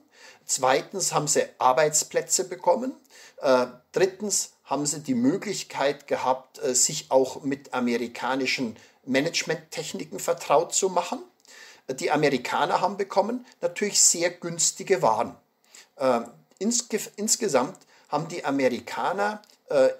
[0.45, 2.95] zweitens haben sie Arbeitsplätze bekommen,
[3.39, 10.89] äh, drittens haben sie die Möglichkeit gehabt, äh, sich auch mit amerikanischen Managementtechniken vertraut zu
[10.89, 11.19] machen.
[11.89, 15.35] Die Amerikaner haben bekommen natürlich sehr günstige Waren.
[15.97, 16.21] Äh,
[16.59, 19.43] insgesamt haben die Amerikaner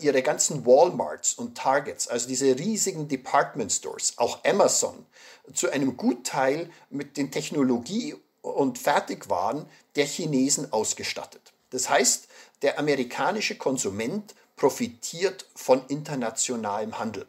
[0.01, 5.07] ihre ganzen Walmarts und Targets, also diese riesigen Department Stores, auch Amazon,
[5.55, 11.53] zu einem Gutteil mit den Technologie- und Fertigwaren der Chinesen ausgestattet.
[11.71, 12.29] Das heißt,
[12.63, 17.27] der amerikanische Konsument profitiert von internationalem Handel.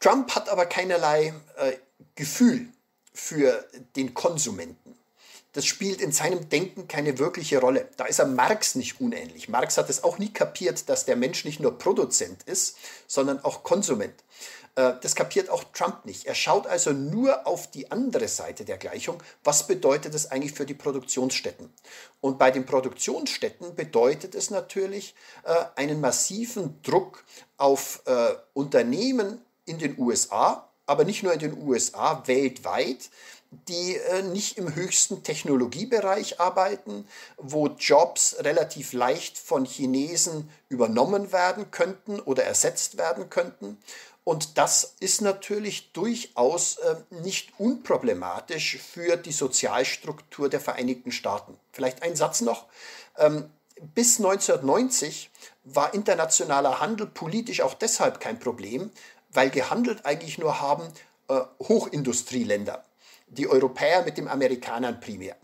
[0.00, 1.72] Trump hat aber keinerlei äh,
[2.14, 2.68] Gefühl
[3.12, 3.64] für
[3.96, 4.83] den Konsumenten.
[5.54, 7.88] Das spielt in seinem Denken keine wirkliche Rolle.
[7.96, 9.48] Da ist er Marx nicht unähnlich.
[9.48, 13.62] Marx hat es auch nie kapiert, dass der Mensch nicht nur Produzent ist, sondern auch
[13.62, 14.14] Konsument.
[14.74, 16.26] Äh, das kapiert auch Trump nicht.
[16.26, 19.22] Er schaut also nur auf die andere Seite der Gleichung.
[19.42, 21.72] Was bedeutet das eigentlich für die Produktionsstätten?
[22.20, 25.14] Und bei den Produktionsstätten bedeutet es natürlich
[25.44, 27.24] äh, einen massiven Druck
[27.56, 33.08] auf äh, Unternehmen in den USA, aber nicht nur in den USA, weltweit,
[33.68, 41.70] die äh, nicht im höchsten Technologiebereich arbeiten, wo Jobs relativ leicht von Chinesen übernommen werden
[41.70, 43.78] könnten oder ersetzt werden könnten
[44.24, 51.58] und das ist natürlich durchaus äh, nicht unproblematisch für die Sozialstruktur der Vereinigten Staaten.
[51.72, 52.66] Vielleicht ein Satz noch.
[53.18, 53.50] Ähm,
[53.94, 55.30] bis 1990
[55.64, 58.90] war internationaler Handel politisch auch deshalb kein Problem,
[59.30, 60.88] weil gehandelt eigentlich nur haben
[61.28, 62.82] äh, Hochindustrieländer,
[63.34, 65.36] die Europäer mit den Amerikanern primär.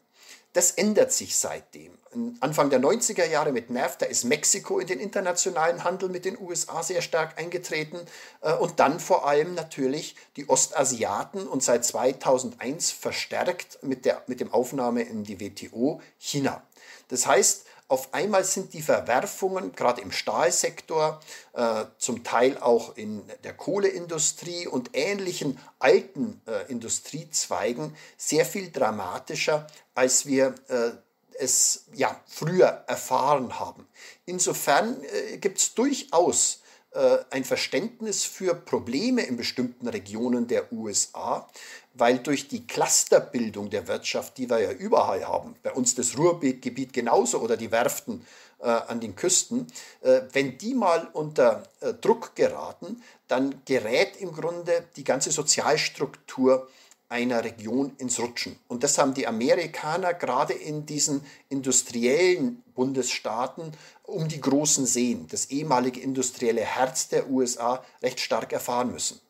[0.52, 1.96] Das ändert sich seitdem.
[2.40, 6.82] Anfang der 90er Jahre mit NAFTA ist Mexiko in den internationalen Handel mit den USA
[6.82, 8.00] sehr stark eingetreten
[8.40, 14.40] äh, und dann vor allem natürlich die Ostasiaten und seit 2001 verstärkt mit der mit
[14.40, 16.64] dem Aufnahme in die WTO China.
[17.06, 21.20] Das heißt, auf einmal sind die Verwerfungen, gerade im Stahlsektor,
[21.54, 29.66] äh, zum Teil auch in der Kohleindustrie und ähnlichen alten äh, Industriezweigen sehr viel dramatischer,
[29.92, 30.92] als wir äh,
[31.40, 33.88] es ja, früher erfahren haben.
[34.24, 36.60] Insofern äh, gibt es durchaus
[36.92, 41.48] ein Verständnis für Probleme in bestimmten Regionen der USA,
[41.94, 46.92] weil durch die Clusterbildung der Wirtschaft, die wir ja überall haben, bei uns das Ruhrgebiet
[46.92, 48.26] genauso oder die Werften
[48.60, 49.66] äh, an den Küsten,
[50.02, 56.68] äh, wenn die mal unter äh, Druck geraten, dann gerät im Grunde die ganze Sozialstruktur
[57.08, 58.56] einer Region ins Rutschen.
[58.68, 63.72] Und das haben die Amerikaner gerade in diesen industriellen Bundesstaaten
[64.10, 69.20] um die großen Seen, das ehemalige industrielle Herz der USA, recht stark erfahren müssen.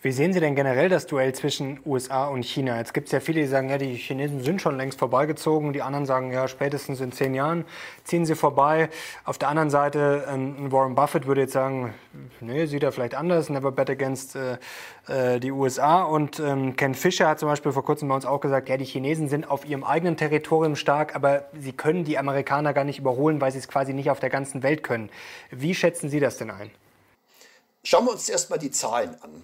[0.00, 2.78] Wie sehen Sie denn generell das Duell zwischen USA und China?
[2.78, 5.72] Jetzt gibt es ja viele, die sagen, ja, die Chinesen sind schon längst vorbeigezogen.
[5.72, 7.64] Die anderen sagen, ja, spätestens in zehn Jahren
[8.04, 8.90] ziehen sie vorbei.
[9.24, 11.94] Auf der anderen Seite, ähm, Warren Buffett würde jetzt sagen,
[12.40, 14.58] nee, sieht er vielleicht anders, never bet against äh,
[15.08, 16.04] äh, die USA.
[16.04, 18.84] Und ähm, Ken Fischer hat zum Beispiel vor kurzem bei uns auch gesagt, ja, die
[18.84, 23.40] Chinesen sind auf ihrem eigenen Territorium stark, aber sie können die Amerikaner gar nicht überholen,
[23.40, 25.10] weil sie es quasi nicht auf der ganzen Welt können.
[25.50, 26.70] Wie schätzen Sie das denn ein?
[27.82, 29.42] Schauen wir uns erstmal die Zahlen an.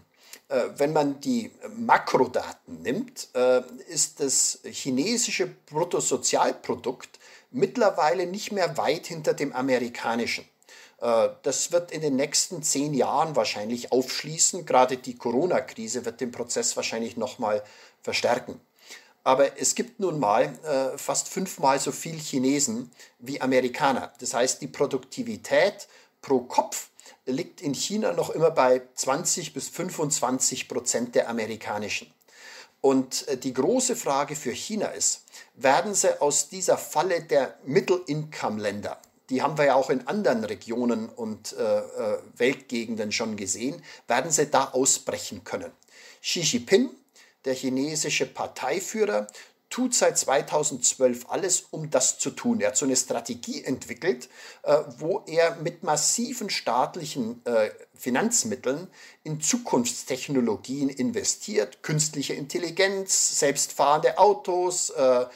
[0.48, 7.18] Äh, wenn man die Makrodaten nimmt, äh, ist das chinesische Bruttosozialprodukt
[7.50, 10.44] mittlerweile nicht mehr weit hinter dem amerikanischen.
[11.00, 14.66] Äh, das wird in den nächsten zehn Jahren wahrscheinlich aufschließen.
[14.66, 17.62] Gerade die Corona-Krise wird den Prozess wahrscheinlich nochmal
[18.02, 18.60] verstärken.
[19.26, 24.12] Aber es gibt nun mal fast fünfmal so viel Chinesen wie Amerikaner.
[24.20, 25.88] Das heißt, die Produktivität
[26.20, 26.90] pro Kopf
[27.26, 32.12] liegt in China noch immer bei 20 bis 25 Prozent der amerikanischen.
[32.80, 35.22] Und äh, die große Frage für China ist,
[35.54, 41.08] werden sie aus dieser Falle der Middle-Income-Länder, die haben wir ja auch in anderen Regionen
[41.08, 45.72] und äh, äh, Weltgegenden schon gesehen, werden sie da ausbrechen können.
[46.20, 46.90] Xi Jinping,
[47.44, 49.26] der chinesische Parteiführer,
[49.74, 52.60] tut seit 2012 alles, um das zu tun.
[52.60, 54.28] Er hat so eine Strategie entwickelt,
[54.62, 58.86] äh, wo er mit massiven staatlichen äh, Finanzmitteln
[59.24, 65.26] in Zukunftstechnologien investiert, künstliche Intelligenz, selbstfahrende Autos, äh,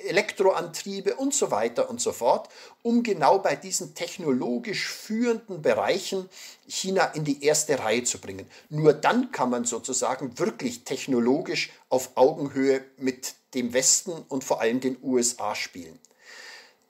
[0.00, 2.48] Elektroantriebe und so weiter und so fort,
[2.82, 6.28] um genau bei diesen technologisch führenden Bereichen
[6.68, 8.46] China in die erste Reihe zu bringen.
[8.68, 14.80] Nur dann kann man sozusagen wirklich technologisch auf Augenhöhe mit dem Westen und vor allem
[14.80, 15.98] den USA spielen.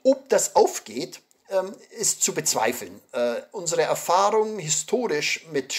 [0.02, 1.20] Ob das aufgeht,
[1.50, 3.00] ähm, ist zu bezweifeln.
[3.12, 5.74] Äh, unsere Erfahrung historisch mit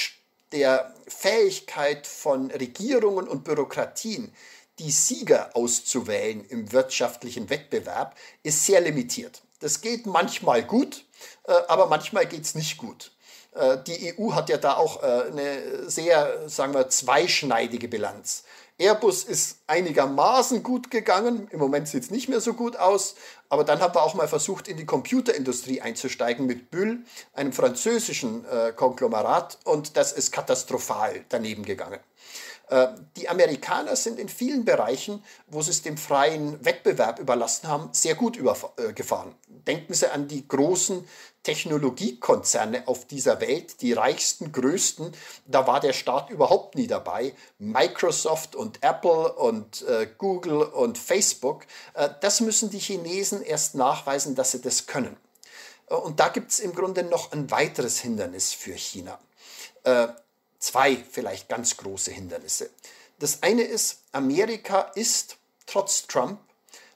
[0.52, 4.34] der Fähigkeit von Regierungen und Bürokratien,
[4.82, 9.44] die Sieger auszuwählen im wirtschaftlichen Wettbewerb, ist sehr limitiert.
[9.60, 11.06] Das geht manchmal gut,
[11.48, 13.12] äh, aber manchmal geht es nicht gut.
[13.54, 18.44] Äh, die EU hat ja da auch äh, eine sehr, sagen wir, zweischneidige Bilanz.
[18.80, 21.48] Airbus ist einigermaßen gut gegangen.
[21.52, 23.14] Im Moment sieht es nicht mehr so gut aus.
[23.50, 28.44] Aber dann haben wir auch mal versucht, in die Computerindustrie einzusteigen mit Bull, einem französischen
[28.76, 29.60] Konglomerat.
[29.66, 32.00] Und das ist katastrophal daneben gegangen.
[32.72, 37.90] Äh, die Amerikaner sind in vielen Bereichen, wo sie es dem freien Wettbewerb überlassen haben,
[37.92, 38.40] sehr gut
[38.96, 39.36] gefahren.
[39.48, 41.06] Denken Sie an die großen
[41.44, 45.12] Technologiekonzerne auf dieser Welt, die reichsten, größten,
[45.46, 47.34] da war der Staat überhaupt nie dabei.
[47.60, 54.36] Microsoft und Apple und äh, Google und Facebook, äh, das müssen die Chinesen erst nachweisen,
[54.36, 55.18] dass sie das können.
[55.88, 59.20] Äh, und da gibt es im Grunde noch ein weiteres Hindernis für China.
[60.62, 62.70] Zwei vielleicht ganz große Hindernisse.
[63.18, 66.40] Das eine ist, Amerika ist trotz Trump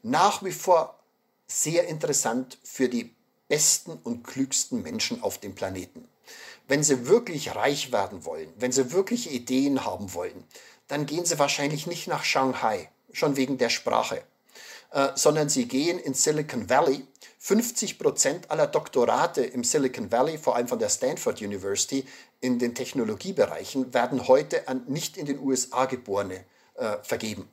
[0.03, 0.99] nach wie vor
[1.47, 3.11] sehr interessant für die
[3.47, 6.07] besten und klügsten Menschen auf dem Planeten.
[6.67, 10.43] Wenn sie wirklich reich werden wollen, wenn sie wirklich Ideen haben wollen,
[10.87, 14.23] dann gehen sie wahrscheinlich nicht nach Shanghai, schon wegen der Sprache,
[14.91, 17.07] äh, sondern sie gehen in Silicon Valley.
[17.45, 22.03] 50 Prozent aller Doktorate im Silicon Valley, vor allem von der Stanford University,
[22.41, 27.47] in den Technologiebereichen, werden heute an nicht in den USA geborene äh, vergeben.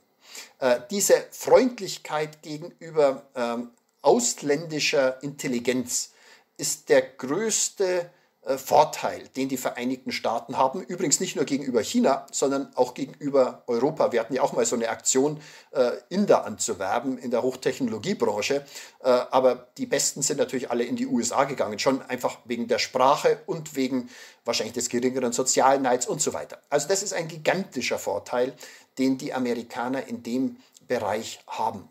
[0.61, 3.69] Äh, diese Freundlichkeit gegenüber ähm,
[4.01, 6.13] ausländischer Intelligenz
[6.57, 8.11] ist der größte
[8.57, 10.83] Vorteil, den die Vereinigten Staaten haben.
[10.83, 14.11] Übrigens nicht nur gegenüber China, sondern auch gegenüber Europa.
[14.11, 18.65] Wir hatten ja auch mal so eine Aktion, äh, Inder anzuwerben in der Hochtechnologiebranche.
[19.05, 22.81] Äh, aber die Besten sind natürlich alle in die USA gegangen, schon einfach wegen der
[22.81, 24.11] Sprache und wegen
[24.45, 26.59] wahrscheinlich des geringeren Sozialneids und so weiter.
[26.69, 28.55] Also das ist ein gigantischer Vorteil,
[28.99, 30.57] den die Amerikaner in dem
[30.89, 31.89] Bereich haben.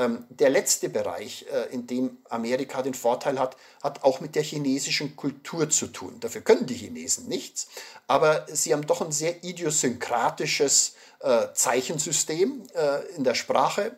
[0.00, 4.42] Ähm, der letzte Bereich, äh, in dem Amerika den Vorteil hat, hat auch mit der
[4.42, 6.18] chinesischen Kultur zu tun.
[6.20, 7.68] Dafür können die Chinesen nichts,
[8.06, 13.94] aber sie haben doch ein sehr idiosynkratisches äh, Zeichensystem äh, in der Sprache.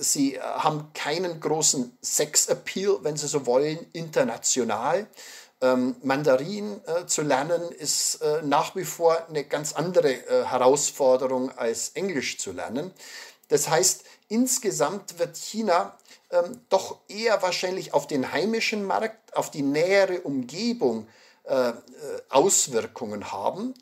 [0.00, 5.06] sie haben keinen großen Sex-Appeal, wenn sie so wollen, international.
[5.62, 11.56] Ähm, Mandarin äh, zu lernen ist äh, nach wie vor eine ganz andere äh, Herausforderung
[11.56, 12.92] als Englisch zu lernen.
[13.50, 15.98] Das heißt, insgesamt wird China
[16.30, 21.06] ähm, doch eher wahrscheinlich auf den heimischen Markt, auf die nähere Umgebung
[21.44, 21.74] äh, äh
[22.28, 23.74] Auswirkungen haben.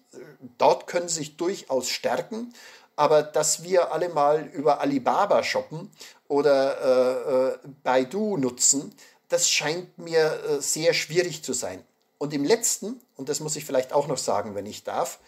[0.56, 2.52] Dort können sich durchaus stärken.
[2.96, 5.90] Aber dass wir alle mal über Alibaba shoppen
[6.26, 8.92] oder äh, äh Baidu nutzen,
[9.28, 11.84] das scheint mir äh, sehr schwierig zu sein.
[12.16, 15.20] Und im letzten, und das muss ich vielleicht auch noch sagen, wenn ich darf,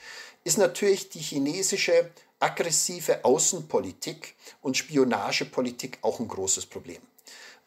[0.43, 7.01] ist natürlich die chinesische aggressive Außenpolitik und Spionagepolitik auch ein großes Problem.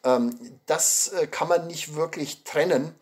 [0.04, 2.94] Ähm, das äh, kann man nicht wirklich trennen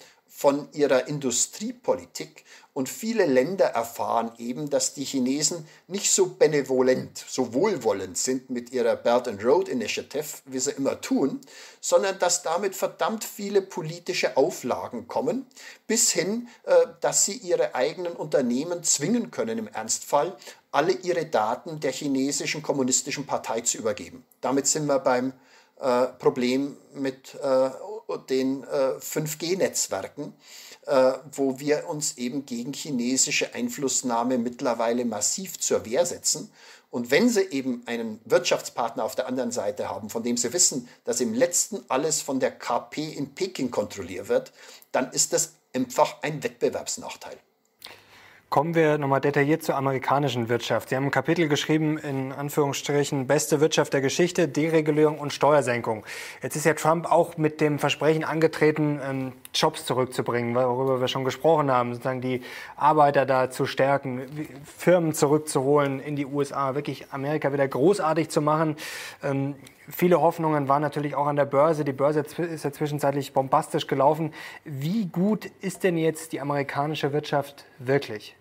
[0.42, 2.44] von ihrer Industriepolitik.
[2.74, 8.72] Und viele Länder erfahren eben, dass die Chinesen nicht so benevolent, so wohlwollend sind mit
[8.72, 11.42] ihrer Belt and Road Initiative, wie sie immer tun,
[11.82, 15.46] sondern dass damit verdammt viele politische Auflagen kommen,
[15.86, 20.36] bis hin, äh, dass sie ihre eigenen Unternehmen zwingen können, im Ernstfall
[20.72, 24.24] alle ihre Daten der chinesischen kommunistischen Partei zu übergeben.
[24.40, 25.32] Damit sind wir beim
[25.80, 27.70] äh, Problem mit äh,
[28.28, 30.34] den äh, 5G-Netzwerken,
[30.86, 36.50] äh, wo wir uns eben gegen chinesische Einflussnahme mittlerweile massiv zur Wehr setzen.
[36.90, 40.88] Und wenn sie eben einen Wirtschaftspartner auf der anderen Seite haben, von dem sie wissen,
[41.04, 44.52] dass im letzten alles von der KP in Peking kontrolliert wird,
[44.90, 47.38] dann ist das einfach ein Wettbewerbsnachteil.
[48.52, 50.90] Kommen wir nochmal detailliert zur amerikanischen Wirtschaft.
[50.90, 56.04] Sie haben ein Kapitel geschrieben, in Anführungsstrichen, beste Wirtschaft der Geschichte, Deregulierung und Steuersenkung.
[56.42, 61.24] Jetzt ist ja Trump auch mit dem Versprechen angetreten, ähm, Jobs zurückzubringen, worüber wir schon
[61.24, 62.42] gesprochen haben, sozusagen die
[62.76, 64.20] Arbeiter da zu stärken,
[64.76, 68.76] Firmen zurückzuholen in die USA, wirklich Amerika wieder großartig zu machen.
[69.22, 69.54] Ähm,
[69.88, 71.86] viele Hoffnungen waren natürlich auch an der Börse.
[71.86, 74.34] Die Börse ist ja zwischenzeitlich bombastisch gelaufen.
[74.66, 78.36] Wie gut ist denn jetzt die amerikanische Wirtschaft wirklich?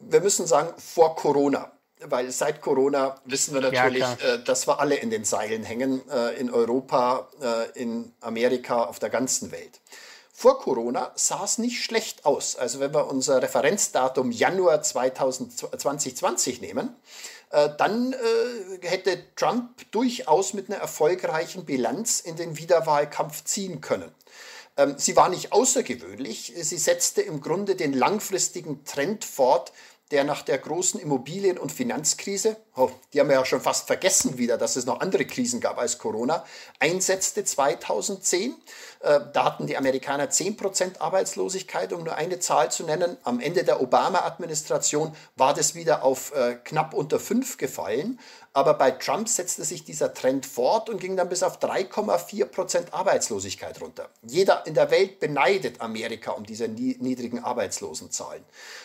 [0.00, 1.70] Wir müssen sagen, vor Corona.
[2.06, 6.06] Weil seit Corona wissen wir natürlich, ja, äh, dass wir alle in den Seilen hängen,
[6.10, 9.80] äh, in Europa, äh, in Amerika, auf der ganzen Welt.
[10.36, 12.56] Vor Corona sah es nicht schlecht aus.
[12.56, 16.96] Also wenn wir unser Referenzdatum Januar 2020 nehmen,
[17.50, 18.16] äh, dann äh,
[18.86, 24.12] hätte Trump durchaus mit einer erfolgreichen Bilanz in den Wiederwahlkampf ziehen können.
[24.76, 26.52] Ähm, sie war nicht außergewöhnlich.
[26.60, 29.72] Sie setzte im Grunde den langfristigen Trend fort,
[30.14, 32.56] der nach der großen Immobilien- und Finanzkrise,
[33.12, 35.98] die haben wir ja schon fast vergessen wieder, dass es noch andere Krisen gab als
[35.98, 36.44] Corona,
[36.80, 38.56] einsetzte 2010.
[39.00, 43.16] Äh, da hatten die Amerikaner 10% Arbeitslosigkeit, um nur eine Zahl zu nennen.
[43.22, 48.18] Am Ende der Obama-Administration war das wieder auf äh, knapp unter 5 gefallen.
[48.52, 52.94] Aber bei Trump setzte sich dieser Trend fort und ging dann bis auf 3,4 Prozent
[52.94, 54.08] Arbeitslosigkeit runter.
[54.22, 58.44] Jeder in der Welt beneidet Amerika um diese niedrigen Arbeitslosenzahlen.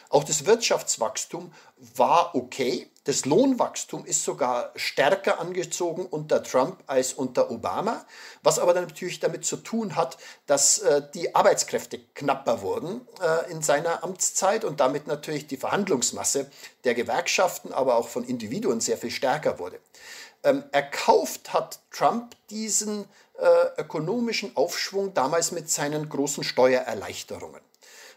[0.10, 1.54] Auch das Wirtschaftswachstum
[1.96, 2.88] war okay.
[3.10, 8.06] Das Lohnwachstum ist sogar stärker angezogen unter Trump als unter Obama,
[8.44, 13.52] was aber dann natürlich damit zu tun hat, dass äh, die Arbeitskräfte knapper wurden äh,
[13.52, 16.52] in seiner Amtszeit und damit natürlich die Verhandlungsmasse
[16.84, 19.80] der Gewerkschaften, aber auch von Individuen sehr viel stärker wurde.
[20.44, 23.06] Ähm, erkauft hat Trump diesen
[23.40, 27.69] äh, ökonomischen Aufschwung damals mit seinen großen Steuererleichterungen.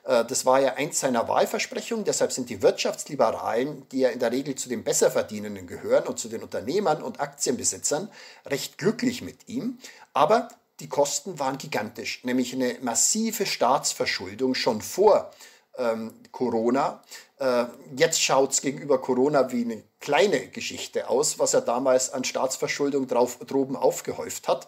[0.04, 2.04] Äh, das war ja eins seiner Wahlversprechungen.
[2.04, 6.28] Deshalb sind die Wirtschaftsliberalen, die ja in der Regel zu den Besserverdienenden gehören und zu
[6.28, 8.08] den Unternehmern und Aktienbesitzern,
[8.46, 9.78] recht glücklich mit ihm.
[10.12, 10.48] Aber
[10.80, 15.30] die Kosten waren gigantisch, nämlich eine massive Staatsverschuldung schon vor
[15.78, 17.02] ähm, Corona.
[17.38, 22.24] Äh, jetzt schaut es gegenüber Corona wie eine kleine Geschichte aus, was er damals an
[22.24, 24.66] Staatsverschuldung drauf, droben aufgehäuft hat.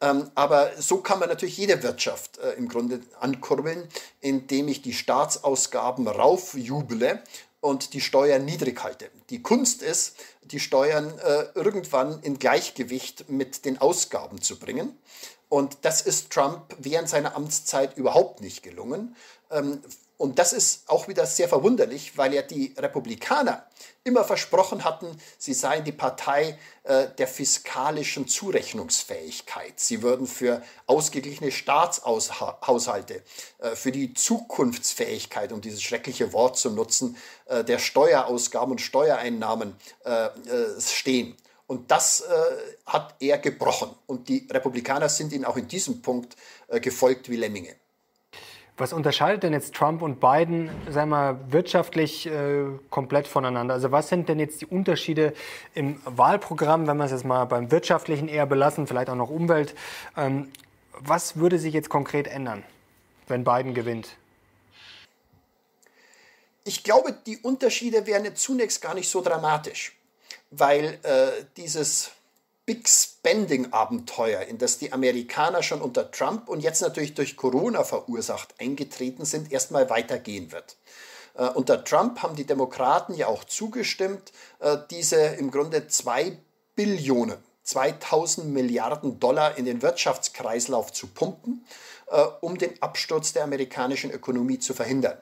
[0.00, 3.88] Ähm, aber so kann man natürlich jede Wirtschaft äh, im Grunde ankurbeln,
[4.20, 7.22] indem ich die Staatsausgaben raufjuble
[7.60, 9.10] und die Steuern niedrig halte.
[9.30, 14.98] Die Kunst ist, die Steuern äh, irgendwann in Gleichgewicht mit den Ausgaben zu bringen.
[15.48, 19.16] Und das ist Trump während seiner Amtszeit überhaupt nicht gelungen.
[20.18, 23.66] Und das ist auch wieder sehr verwunderlich, weil ja die Republikaner
[24.02, 29.78] immer versprochen hatten, sie seien die Partei äh, der fiskalischen Zurechnungsfähigkeit.
[29.78, 33.22] Sie würden für ausgeglichene Staatshaushalte,
[33.58, 39.76] äh, für die Zukunftsfähigkeit, um dieses schreckliche Wort zu nutzen, äh, der Steuerausgaben und Steuereinnahmen
[40.04, 41.36] äh, äh, stehen.
[41.66, 42.32] Und das äh,
[42.86, 43.90] hat er gebrochen.
[44.06, 46.36] Und die Republikaner sind ihnen auch in diesem Punkt
[46.80, 47.74] gefolgt wie Lemminge.
[48.78, 53.72] Was unterscheidet denn jetzt Trump und Biden, sagen wir, wirtschaftlich äh, komplett voneinander?
[53.72, 55.32] Also was sind denn jetzt die Unterschiede
[55.74, 59.74] im Wahlprogramm, wenn wir es jetzt mal beim wirtschaftlichen eher belassen, vielleicht auch noch Umwelt?
[60.14, 60.52] Ähm,
[60.98, 62.64] was würde sich jetzt konkret ändern,
[63.28, 64.16] wenn Biden gewinnt?
[66.64, 69.96] Ich glaube, die Unterschiede wären zunächst gar nicht so dramatisch,
[70.50, 72.10] weil äh, dieses
[72.66, 78.54] Big Spending-Abenteuer, in das die Amerikaner schon unter Trump und jetzt natürlich durch Corona verursacht
[78.58, 80.76] eingetreten sind, erstmal weitergehen wird.
[81.34, 86.38] Äh, unter Trump haben die Demokraten ja auch zugestimmt, äh, diese im Grunde zwei
[86.74, 91.64] Billionen, 2000 Milliarden Dollar in den Wirtschaftskreislauf zu pumpen,
[92.08, 95.18] äh, um den Absturz der amerikanischen Ökonomie zu verhindern.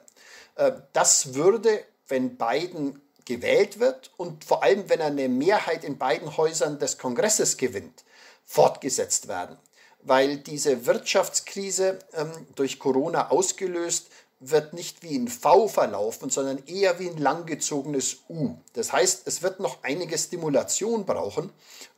[0.55, 5.97] Äh, das würde, wenn Biden gewählt wird und vor allem, wenn er eine Mehrheit in
[5.97, 8.03] beiden Häusern des Kongresses gewinnt,
[8.45, 9.57] fortgesetzt werden.
[10.01, 14.07] Weil diese Wirtschaftskrise ähm, durch Corona ausgelöst
[14.39, 18.55] wird nicht wie ein V verlaufen, sondern eher wie ein langgezogenes U.
[18.73, 21.51] Das heißt, es wird noch einige Stimulation brauchen,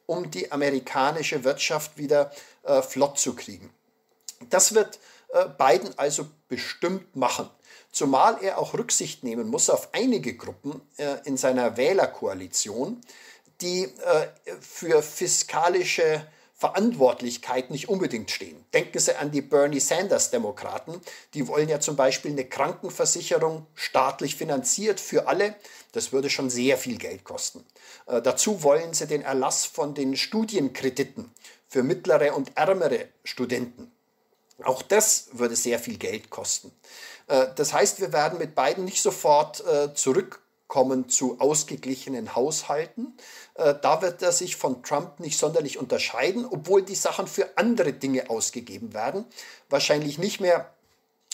[0.05, 2.32] um die amerikanische Wirtschaft wieder
[2.63, 3.69] äh, flott zu kriegen.
[4.49, 4.99] Das wird
[5.34, 7.49] äh, Biden also bestimmt machen
[7.97, 13.01] zumal er auch Rücksicht nehmen muss auf einige Gruppen äh, in seiner Wählerkoalition,
[13.61, 14.27] die äh,
[14.61, 18.63] für fiskalische Verantwortlichkeit nicht unbedingt stehen.
[18.71, 21.01] Denken Sie an die Bernie Sanders Demokraten.
[21.33, 25.55] Die wollen ja zum Beispiel eine Krankenversicherung staatlich finanziert für alle.
[25.91, 27.65] Das würde schon sehr viel Geld kosten.
[28.05, 31.31] Äh, dazu wollen sie den Erlass von den Studienkrediten
[31.67, 33.91] für mittlere und ärmere Studenten.
[34.63, 36.71] Auch das würde sehr viel Geld kosten.
[37.28, 43.15] Äh, das heißt, wir werden mit beiden nicht sofort äh, zurückkommen zu ausgeglichenen Haushalten.
[43.55, 47.93] Äh, da wird er sich von Trump nicht sonderlich unterscheiden, obwohl die Sachen für andere
[47.93, 49.25] Dinge ausgegeben werden.
[49.69, 50.71] Wahrscheinlich nicht mehr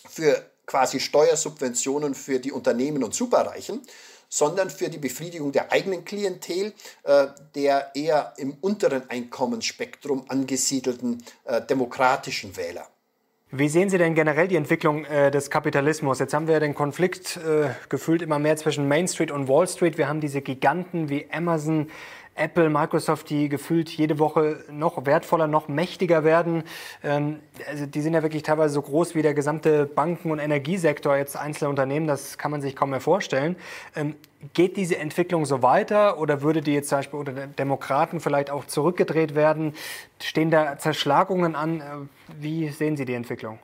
[0.09, 3.81] für quasi Steuersubventionen für die Unternehmen und Superreichen,
[4.29, 6.73] sondern für die Befriedigung der eigenen Klientel,
[7.53, 11.23] der eher im unteren Einkommensspektrum angesiedelten
[11.69, 12.87] demokratischen Wähler.
[13.55, 16.17] Wie sehen Sie denn generell die Entwicklung äh, des Kapitalismus?
[16.17, 19.99] Jetzt haben wir den Konflikt äh, gefühlt immer mehr zwischen Main Street und Wall Street.
[19.99, 21.91] Wir haben diese Giganten wie Amazon,
[22.35, 26.63] Apple, Microsoft, die gefühlt jede Woche noch wertvoller, noch mächtiger werden.
[27.03, 31.15] Ähm, also die sind ja wirklich teilweise so groß wie der gesamte Banken- und Energiesektor,
[31.15, 33.55] jetzt einzelne Unternehmen, das kann man sich kaum mehr vorstellen.
[33.95, 34.15] Ähm,
[34.53, 38.65] geht diese Entwicklung so weiter oder würde die jetzt zum Beispiel unter Demokraten vielleicht auch
[38.65, 39.73] zurückgedreht werden?
[40.21, 41.81] Stehen da Zerschlagungen an?
[41.81, 41.83] Äh,
[42.39, 43.59] wie sehen Sie die Entwicklung?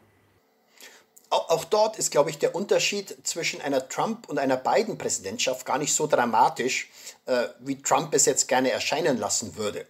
[1.30, 5.94] Auch, dort ist, glaube ich, der Unterschied zwischen einer Trump- und einer Biden-Präsidentschaft gar nicht
[5.94, 6.90] so dramatisch,
[7.26, 9.86] äh, wie Trump es jetzt gerne erscheinen lassen würde.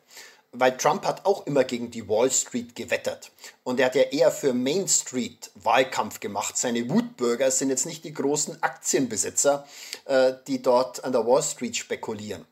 [0.52, 3.32] Weil Trump hat auch immer gegen die Wall Street gewettert.
[3.64, 6.58] Und er hat ja eher für Main Street Wahlkampf gemacht.
[6.58, 9.68] Seine Wutbürger sind jetzt nicht die großen Aktienbesitzer,
[10.06, 12.46] äh, die dort an der Wall Street spekulieren.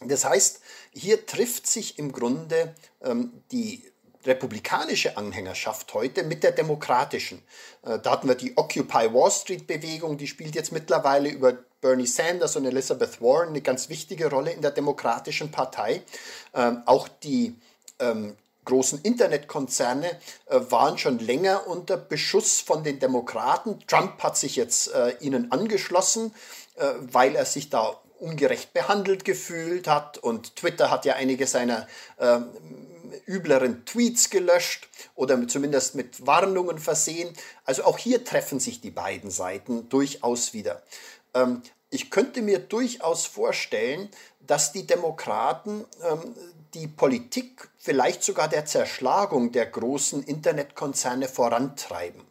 [0.00, 0.60] Das heißt,
[0.92, 3.90] hier trifft sich im Grunde ähm, die
[4.26, 7.42] republikanische Anhängerschaft heute mit der demokratischen.
[7.82, 12.06] Äh, da hatten wir die Occupy Wall Street Bewegung, die spielt jetzt mittlerweile über Bernie
[12.06, 16.02] Sanders und Elizabeth Warren eine ganz wichtige Rolle in der demokratischen Partei.
[16.54, 17.56] Ähm, auch die
[17.98, 20.10] ähm, großen Internetkonzerne
[20.46, 23.78] äh, waren schon länger unter Beschuss von den Demokraten.
[23.86, 26.34] Trump hat sich jetzt äh, ihnen angeschlossen,
[27.10, 31.86] weil er sich da ungerecht behandelt gefühlt hat und Twitter hat ja einige seiner
[32.18, 32.48] ähm,
[33.26, 37.32] übleren Tweets gelöscht oder zumindest mit Warnungen versehen.
[37.64, 40.82] Also auch hier treffen sich die beiden Seiten durchaus wieder.
[41.34, 44.10] Ähm, ich könnte mir durchaus vorstellen,
[44.46, 46.34] dass die Demokraten ähm,
[46.74, 52.22] die Politik vielleicht sogar der Zerschlagung der großen Internetkonzerne vorantreiben.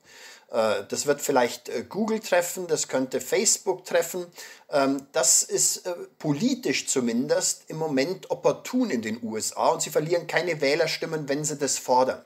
[0.55, 4.25] Äh, das wird vielleicht äh, Google treffen, das könnte Facebook treffen.
[4.71, 10.27] Ähm, das ist äh, politisch zumindest im Moment opportun in den USA und sie verlieren
[10.27, 12.23] keine Wählerstimmen, wenn sie das fordern.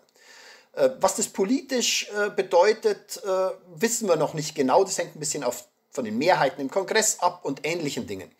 [1.00, 3.22] Was das politisch bedeutet,
[3.74, 4.84] wissen wir noch nicht genau.
[4.84, 5.44] Das hängt ein bisschen
[5.90, 8.32] von den Mehrheiten im Kongress ab und ähnlichen Dingen.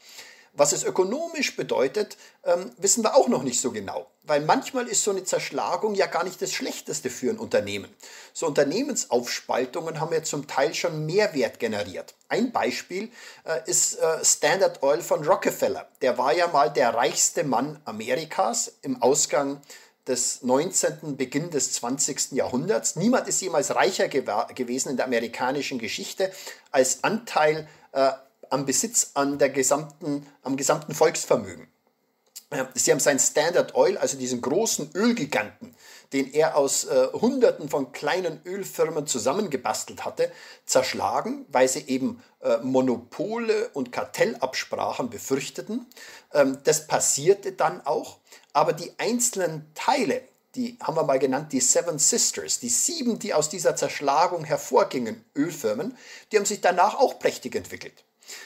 [0.60, 4.12] Was es ökonomisch bedeutet, ähm, wissen wir auch noch nicht so genau.
[4.24, 7.90] Weil manchmal ist so eine Zerschlagung ja gar nicht das Schlechteste für ein Unternehmen.
[8.34, 12.14] So Unternehmensaufspaltungen haben ja zum Teil schon Mehrwert generiert.
[12.28, 13.10] Ein Beispiel
[13.46, 15.88] äh, ist äh, Standard Oil von Rockefeller.
[16.02, 19.62] Der war ja mal der reichste Mann Amerikas im Ausgang
[20.08, 22.34] des 19., Beginn des 20.
[22.34, 22.98] Jahrhunderts.
[22.98, 26.34] Niemand ist jemals reicher gewesen in der amerikanischen Geschichte
[26.70, 28.12] als Anteil äh,
[28.50, 31.68] am Besitz an der gesamten, am gesamten Volksvermögen.
[32.74, 35.76] Sie haben sein Standard Oil, also diesen großen Ölgiganten,
[36.14, 40.32] den er aus äh, Hunderten von kleinen Ölfirmen zusammengebastelt hatte,
[40.66, 45.86] zerschlagen, weil sie eben äh, Monopole und Kartellabsprachen befürchteten.
[46.34, 48.18] Ähm, das passierte dann auch,
[48.52, 50.24] aber die einzelnen Teile,
[50.56, 55.24] die haben wir mal genannt, die Seven Sisters, die sieben, die aus dieser Zerschlagung hervorgingen,
[55.36, 55.96] Ölfirmen,
[56.32, 58.04] die haben sich danach auch prächtig entwickelt.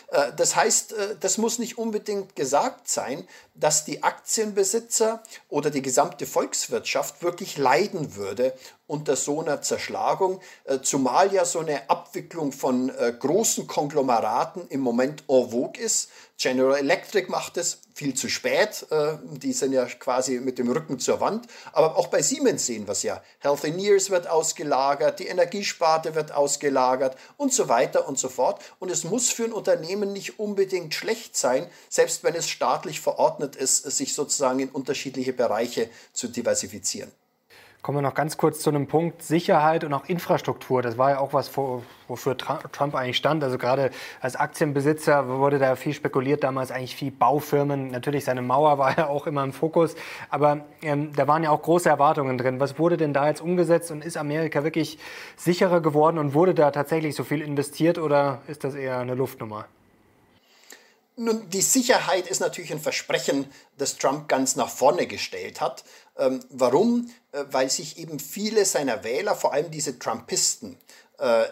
[0.10, 5.82] Äh, das heißt, äh, das muss nicht unbedingt gesagt sein, dass die Aktienbesitzer oder die
[5.82, 8.54] gesamte Volkswirtschaft wirklich leiden würde
[8.94, 15.24] unter so einer Zerschlagung, äh, zumal ja so eine Abwicklung von großen Konglomeraten im Moment
[15.28, 16.10] en vogue ist.
[16.38, 18.86] General Electric macht es viel zu spät,
[19.22, 22.94] die sind ja quasi mit dem Rücken zur Wand, aber auch bei Siemens sehen wir
[22.94, 23.22] es ja.
[23.40, 28.62] Healthineers wird ausgelagert, die Energiesparte wird ausgelagert und so weiter und so fort.
[28.80, 33.56] Und es muss für ein Unternehmen nicht unbedingt schlecht sein, selbst wenn es staatlich verordnet
[33.56, 37.12] ist, sich sozusagen in unterschiedliche Bereiche zu diversifizieren.
[37.84, 40.82] Kommen wir noch ganz kurz zu einem Punkt Sicherheit und auch Infrastruktur.
[40.82, 41.52] Das war ja auch was,
[42.08, 43.44] wofür Trump eigentlich stand.
[43.44, 47.92] Also gerade als Aktienbesitzer wurde da viel spekuliert, damals eigentlich viel Baufirmen.
[47.92, 49.96] Natürlich seine Mauer war ja auch immer im Fokus,
[50.30, 52.62] aber ähm, da waren ja auch große Erwartungen drin.
[52.62, 54.98] Was wurde denn da jetzt umgesetzt und ist Amerika wirklich
[55.36, 59.66] sicherer geworden und wurde da tatsächlich so viel investiert oder ist das eher eine Luftnummer?
[61.16, 63.46] Nun, die Sicherheit ist natürlich ein Versprechen,
[63.78, 65.84] das Trump ganz nach vorne gestellt hat.
[66.18, 67.10] Ähm, warum?
[67.32, 70.78] Äh, weil sich eben viele seiner Wähler, vor allem diese Trumpisten,
[71.20, 71.46] äh,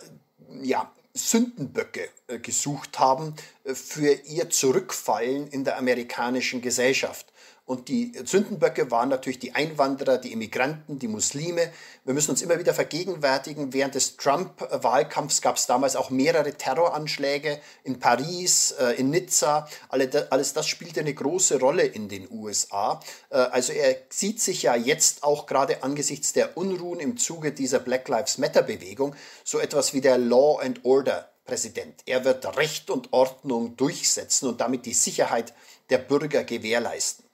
[0.61, 7.30] ja, Sündenböcke äh, gesucht haben äh, für ihr Zurückfallen in der amerikanischen Gesellschaft.
[7.71, 11.71] Und die Sündenböcke waren natürlich die Einwanderer, die Immigranten, die Muslime.
[12.03, 17.61] Wir müssen uns immer wieder vergegenwärtigen, während des Trump-Wahlkampfs gab es damals auch mehrere Terroranschläge
[17.85, 19.69] in Paris, äh, in Nizza.
[19.87, 22.99] Alles das spielte eine große Rolle in den USA.
[23.29, 27.79] Äh, also er sieht sich ja jetzt auch gerade angesichts der Unruhen im Zuge dieser
[27.79, 29.15] Black Lives Matter-Bewegung
[29.45, 32.01] so etwas wie der Law and Order Präsident.
[32.05, 35.53] Er wird Recht und Ordnung durchsetzen und damit die Sicherheit
[35.89, 37.30] der Bürger gewährleisten.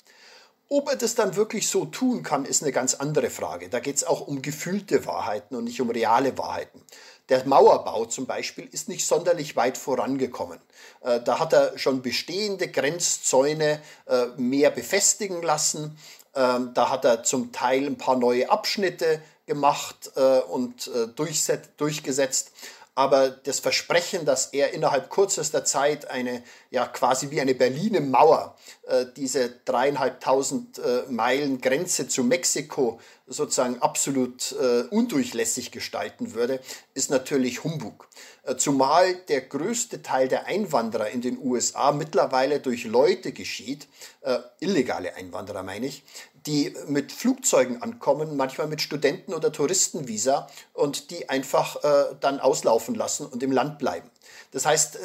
[0.69, 3.69] Ob er das dann wirklich so tun kann, ist eine ganz andere Frage.
[3.69, 6.81] Da geht es auch um gefühlte Wahrheiten und nicht um reale Wahrheiten.
[7.29, 10.59] Der Mauerbau zum Beispiel ist nicht sonderlich weit vorangekommen.
[11.01, 15.97] Äh, da hat er schon bestehende Grenzzäune äh, mehr befestigen lassen.
[16.35, 22.51] Ähm, da hat er zum Teil ein paar neue Abschnitte gemacht äh, und durchgesetzt
[22.97, 26.41] aber das Versprechen, dass er innerhalb kürzester Zeit eine,
[26.71, 33.83] ja quasi wie eine Berliner Mauer, äh, diese dreieinhalbtausend äh, Meilen Grenze zu Mexiko sozusagen
[33.83, 36.59] absolut äh, undurchlässig gestalten würde,
[36.95, 38.07] ist natürlich Humbug.
[38.47, 43.87] Äh, zumal der größte Teil der Einwanderer in den USA mittlerweile durch Leute geschieht,
[44.21, 46.03] äh, illegale Einwanderer meine ich,
[46.45, 52.95] die mit Flugzeugen ankommen, manchmal mit Studenten- oder Touristenvisa und die einfach äh, dann auslaufen
[52.95, 54.09] lassen und im Land bleiben.
[54.51, 54.97] Das heißt,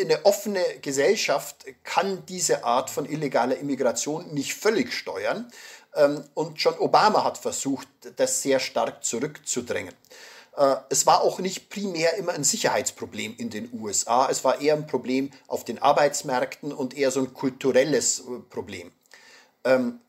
[0.00, 5.50] eine offene Gesellschaft kann diese Art von illegaler Immigration nicht völlig steuern.
[5.96, 9.94] Ähm, und schon Obama hat versucht, das sehr stark zurückzudrängen.
[10.56, 14.28] Äh, es war auch nicht primär immer ein Sicherheitsproblem in den USA.
[14.30, 18.92] Es war eher ein Problem auf den Arbeitsmärkten und eher so ein kulturelles äh, Problem.
[19.64, 20.00] Ähm,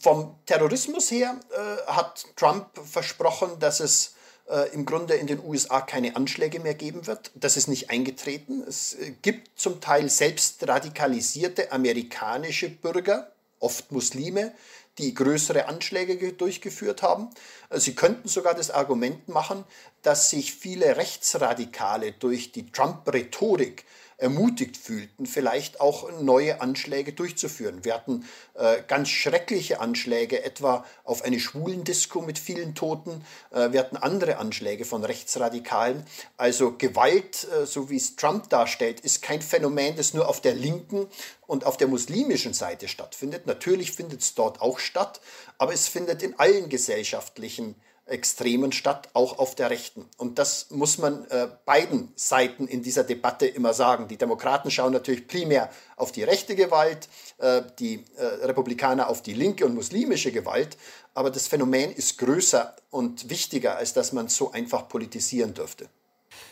[0.00, 4.14] vom Terrorismus her äh, hat Trump versprochen, dass es
[4.48, 7.30] äh, im Grunde in den USA keine Anschläge mehr geben wird.
[7.34, 8.62] Das ist nicht eingetreten.
[8.66, 14.52] Es äh, gibt zum Teil selbst radikalisierte amerikanische Bürger, oft Muslime,
[14.98, 17.30] die größere Anschläge durchgeführt haben.
[17.70, 19.64] Äh, sie könnten sogar das Argument machen,
[20.02, 23.84] dass sich viele Rechtsradikale durch die Trump-Rhetorik
[24.18, 27.84] ermutigt fühlten, vielleicht auch neue Anschläge durchzuführen.
[27.84, 33.24] Wir hatten äh, ganz schreckliche Anschläge, etwa auf eine Schwulendisco mit vielen Toten.
[33.50, 36.04] Äh, wir hatten andere Anschläge von Rechtsradikalen.
[36.36, 40.54] Also Gewalt, äh, so wie es Trump darstellt, ist kein Phänomen, das nur auf der
[40.54, 41.06] linken
[41.46, 43.46] und auf der muslimischen Seite stattfindet.
[43.46, 45.20] Natürlich findet es dort auch statt,
[45.58, 47.74] aber es findet in allen gesellschaftlichen
[48.06, 50.04] Extremen statt, auch auf der Rechten.
[50.18, 54.08] Und das muss man äh, beiden Seiten in dieser Debatte immer sagen.
[54.08, 59.32] Die Demokraten schauen natürlich primär auf die rechte Gewalt, äh, die äh, Republikaner auf die
[59.32, 60.76] linke und muslimische Gewalt.
[61.14, 65.88] Aber das Phänomen ist größer und wichtiger, als dass man so einfach politisieren dürfte.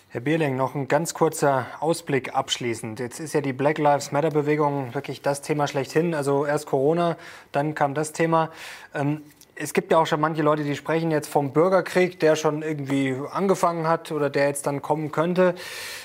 [0.09, 3.01] Herr Bierling, noch ein ganz kurzer Ausblick abschließend.
[3.01, 6.15] Jetzt ist ja die Black Lives Matter Bewegung wirklich das Thema schlechthin.
[6.15, 7.17] Also erst Corona,
[7.51, 8.51] dann kam das Thema.
[8.95, 9.23] Ähm,
[9.63, 13.17] es gibt ja auch schon manche Leute, die sprechen jetzt vom Bürgerkrieg, der schon irgendwie
[13.31, 15.55] angefangen hat oder der jetzt dann kommen könnte.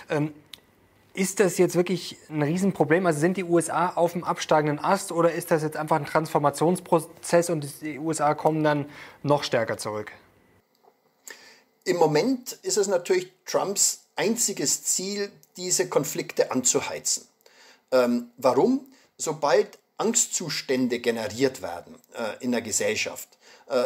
[0.10, 0.34] Ähm,
[1.14, 3.08] ist das jetzt wirklich ein Riesenproblem?
[3.08, 7.50] Also sind die USA auf dem absteigenden Ast oder ist das jetzt einfach ein Transformationsprozess
[7.50, 8.86] und die USA kommen dann
[9.24, 10.12] noch stärker zurück?
[11.86, 17.28] Im Moment ist es natürlich Trumps einziges Ziel, diese Konflikte anzuheizen.
[17.92, 18.86] Ähm, warum?
[19.18, 23.37] Sobald Angstzustände generiert werden äh, in der Gesellschaft,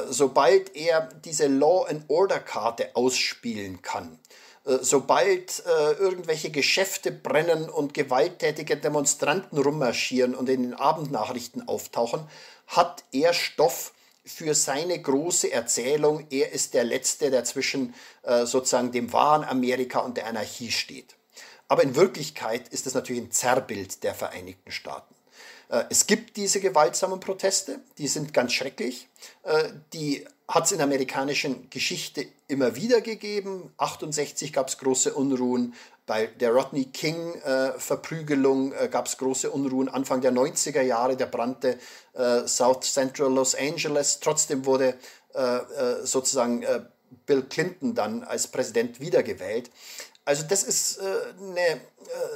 [0.09, 4.19] sobald er diese Law-and-Order-Karte ausspielen kann,
[4.65, 12.27] äh, sobald äh, irgendwelche Geschäfte brennen und gewalttätige Demonstranten rummarschieren und in den Abendnachrichten auftauchen,
[12.67, 17.95] hat er Stoff für seine große Erzählung, er ist der Letzte, der zwischen
[18.43, 21.15] sozusagen dem wahren Amerika und der Anarchie steht.
[21.67, 25.15] Aber in Wirklichkeit ist es natürlich ein Zerrbild der Vereinigten Staaten.
[25.71, 29.07] Äh, es gibt diese gewaltsamen Proteste, die sind ganz schrecklich.
[29.43, 33.73] Äh, die hat es in der amerikanischen Geschichte immer wieder gegeben.
[33.77, 35.73] 68 gab es große Unruhen.
[36.05, 39.87] Bei der Rodney King-Verprügelung äh, gab es große Unruhen.
[39.87, 41.79] Anfang der 90er Jahre, der brannte
[42.13, 44.19] äh, South Central Los Angeles.
[44.19, 44.97] Trotzdem wurde
[45.33, 46.65] äh, äh sozusagen
[47.25, 49.69] Bill Clinton dann als Präsident wiedergewählt.
[50.25, 51.81] Also das ist eine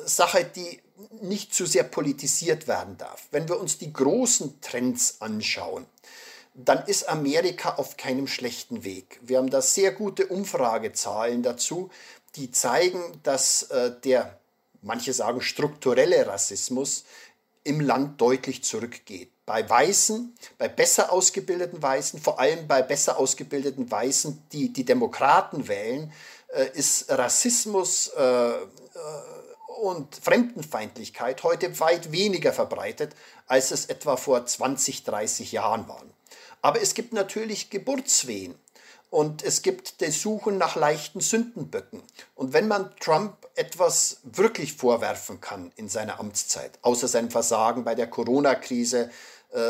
[0.06, 0.82] Sache, die
[1.22, 3.28] nicht zu sehr politisiert werden darf.
[3.32, 5.86] Wenn wir uns die großen Trends anschauen,
[6.54, 9.20] dann ist Amerika auf keinem schlechten Weg.
[9.22, 11.89] Wir haben da sehr gute Umfragezahlen dazu,
[12.36, 14.39] die zeigen, dass äh, der,
[14.82, 17.04] manche sagen, strukturelle Rassismus
[17.66, 19.32] im Land deutlich zurückgeht.
[19.46, 25.68] Bei Weißen, bei besser ausgebildeten Weißen, vor allem bei besser ausgebildeten Weißen, die die Demokraten
[25.68, 26.12] wählen,
[26.54, 28.62] äh, ist Rassismus äh, äh
[29.76, 33.15] und Fremdenfeindlichkeit heute weit weniger verbreitet,
[33.47, 36.11] als es etwa vor 20, 30 Jahren waren.
[36.61, 38.55] Aber es gibt natürlich Geburtswehen
[39.09, 42.01] und es gibt die Suchen nach leichten Sündenböcken.
[42.34, 47.95] Und wenn man Trump etwas wirklich vorwerfen kann in seiner Amtszeit, außer seinem Versagen bei
[47.95, 49.09] der Corona-Krise,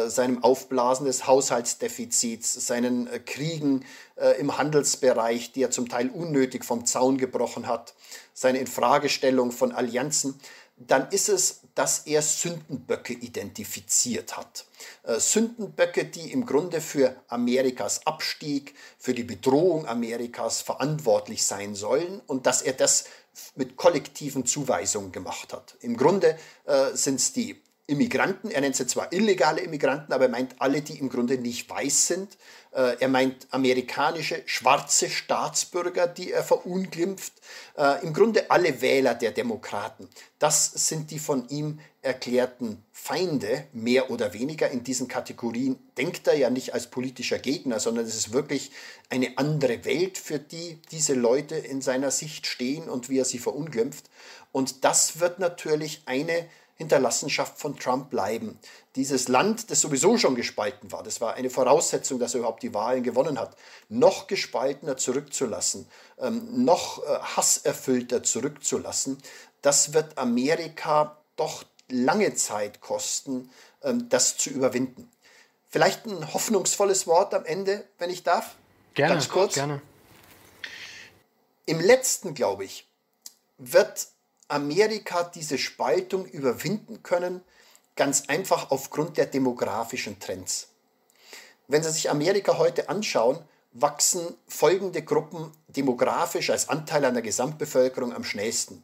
[0.08, 6.66] seinem Aufblasen des Haushaltsdefizits, seinen äh, Kriegen äh, im Handelsbereich, die er zum Teil unnötig
[6.66, 7.94] vom Zaun gebrochen hat,
[8.34, 10.40] seine Infragestellung von Allianzen,
[10.78, 14.66] dann ist es, dass er Sündenböcke identifiziert hat.
[15.06, 22.46] Sündenböcke, die im Grunde für Amerikas Abstieg, für die Bedrohung Amerikas verantwortlich sein sollen und
[22.46, 23.06] dass er das
[23.56, 25.76] mit kollektiven Zuweisungen gemacht hat.
[25.82, 30.32] Im Grunde äh, sind es die Immigranten, er nennt sie zwar illegale Immigranten, aber er
[30.32, 32.36] meint alle, die im Grunde nicht weiß sind.
[32.72, 37.34] Äh, er meint amerikanische schwarze Staatsbürger, die er verunglimpft.
[37.78, 40.10] Äh, Im Grunde alle Wähler der Demokraten.
[40.40, 44.70] Das sind die von ihm erklärten Feinde, mehr oder weniger.
[44.72, 48.72] In diesen Kategorien denkt er ja nicht als politischer Gegner, sondern es ist wirklich
[49.12, 53.38] eine andere Welt, für die diese Leute in seiner Sicht stehen und wie er sie
[53.40, 54.10] verunglimpft.
[54.52, 58.60] Und das wird natürlich eine Hinterlassenschaft von Trump bleiben.
[58.96, 62.74] Dieses Land, das sowieso schon gespalten war, das war eine Voraussetzung, dass er überhaupt die
[62.74, 63.56] Wahlen gewonnen hat,
[63.88, 65.88] noch gespaltener zurückzulassen,
[66.20, 69.18] ähm, noch äh, hasserfüllter zurückzulassen,
[69.62, 73.50] das wird Amerika doch lange Zeit kosten,
[73.82, 75.10] ähm, das zu überwinden.
[75.70, 78.56] Vielleicht ein hoffnungsvolles Wort am Ende, wenn ich darf?
[78.94, 79.56] Gerne, Ganz kurz.
[79.56, 79.82] Gerne.
[81.66, 82.88] Im letzten, glaube ich,
[83.58, 84.08] wird
[84.48, 87.42] Amerika diese Spaltung überwinden können,
[87.96, 90.68] ganz einfach aufgrund der demografischen Trends.
[91.68, 93.40] Wenn Sie sich Amerika heute anschauen,
[93.72, 98.84] wachsen folgende Gruppen demografisch als Anteil an der Gesamtbevölkerung am schnellsten.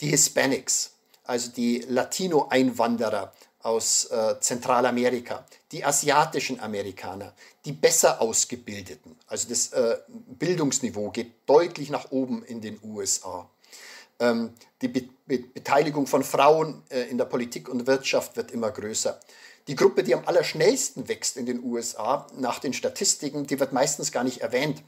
[0.00, 0.92] Die Hispanics,
[1.24, 3.32] also die Latino-Einwanderer
[3.62, 7.32] aus äh, Zentralamerika, die asiatischen Amerikaner,
[7.64, 13.48] die besser ausgebildeten, also das äh, Bildungsniveau geht deutlich nach oben in den USA.
[14.20, 14.52] Ähm,
[14.82, 19.18] die Be Be Beteiligung von Frauen äh, in der Politik und Wirtschaft wird immer größer.
[19.66, 24.12] Die Gruppe, die am allerschnellsten wächst in den USA, nach den Statistiken, die wird meistens
[24.12, 24.84] gar nicht erwähnt.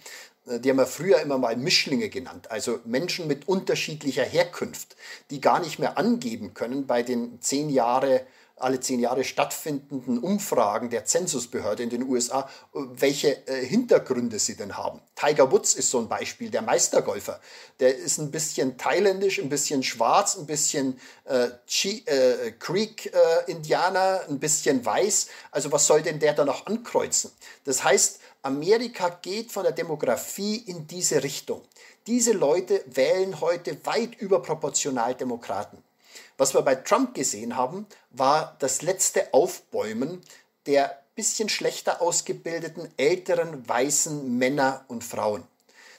[0.47, 4.97] Äh, die haben wir früher immer mal Mischlinge genannt, also Menschen mit unterschiedlicher Herkunft,
[5.31, 8.25] die gar nicht mehr angeben können bei den zehn Jahre
[8.61, 14.77] alle zehn Jahre stattfindenden Umfragen der Zensusbehörde in den USA, welche äh, Hintergründe sie denn
[14.77, 15.01] haben.
[15.15, 17.41] Tiger Woods ist so ein Beispiel, der Meistergolfer.
[17.81, 21.49] Der ist ein bisschen thailändisch, ein bisschen schwarz, ein bisschen äh,
[21.85, 25.29] äh, Creek-Indianer, ein bisschen weiß.
[25.51, 27.31] Also was soll denn der da noch ankreuzen?
[27.65, 31.63] Das heißt, Amerika geht von der Demografie in diese Richtung.
[32.07, 35.83] Diese Leute wählen heute weit überproportional Demokraten.
[36.39, 40.23] Was wir bei Trump gesehen haben, war das letzte Aufbäumen
[40.67, 45.43] der bisschen schlechter ausgebildeten älteren weißen Männer und Frauen.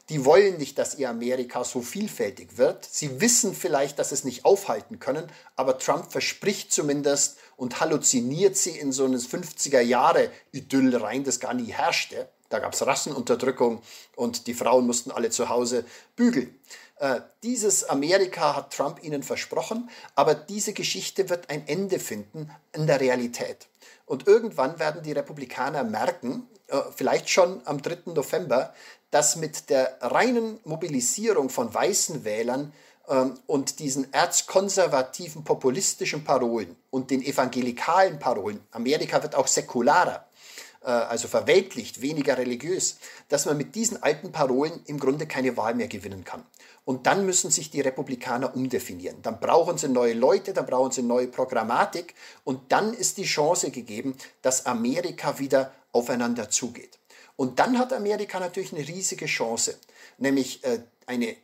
[0.07, 2.85] Die wollen nicht, dass ihr Amerika so vielfältig wird.
[2.85, 8.55] Sie wissen vielleicht, dass sie es nicht aufhalten können, aber Trump verspricht zumindest und halluziniert
[8.55, 12.29] sie in so ein 50er Jahre Idyll rein, das gar nie herrschte.
[12.47, 13.81] Da gab es Rassenunterdrückung
[14.15, 15.85] und die Frauen mussten alle zu Hause
[16.15, 16.57] bügeln.
[16.99, 22.87] Äh, dieses Amerika hat Trump ihnen versprochen, aber diese Geschichte wird ein Ende finden in
[22.87, 23.67] der Realität.
[24.05, 28.13] Und irgendwann werden die Republikaner merken, äh, vielleicht schon am 3.
[28.13, 28.73] November,
[29.11, 32.73] dass mit der reinen Mobilisierung von weißen Wählern
[33.07, 40.27] ähm, und diesen erzkonservativen populistischen Parolen und den evangelikalen Parolen, Amerika wird auch säkularer,
[40.81, 42.97] äh, also verweltlicht, weniger religiös,
[43.29, 46.45] dass man mit diesen alten Parolen im Grunde keine Wahl mehr gewinnen kann.
[46.89, 49.21] Und dann müssen sich die Republikaner umdefinieren.
[49.21, 52.15] Dann brauchen sie neue Leute, dann brauchen sie neue Programmatik
[52.45, 56.97] und dann ist die Chance gegeben, dass Amerika wieder aufeinander zugeht.
[57.35, 59.77] Und dann hat Amerika natürlich eine riesige Chance,
[60.17, 61.35] nämlich äh, eine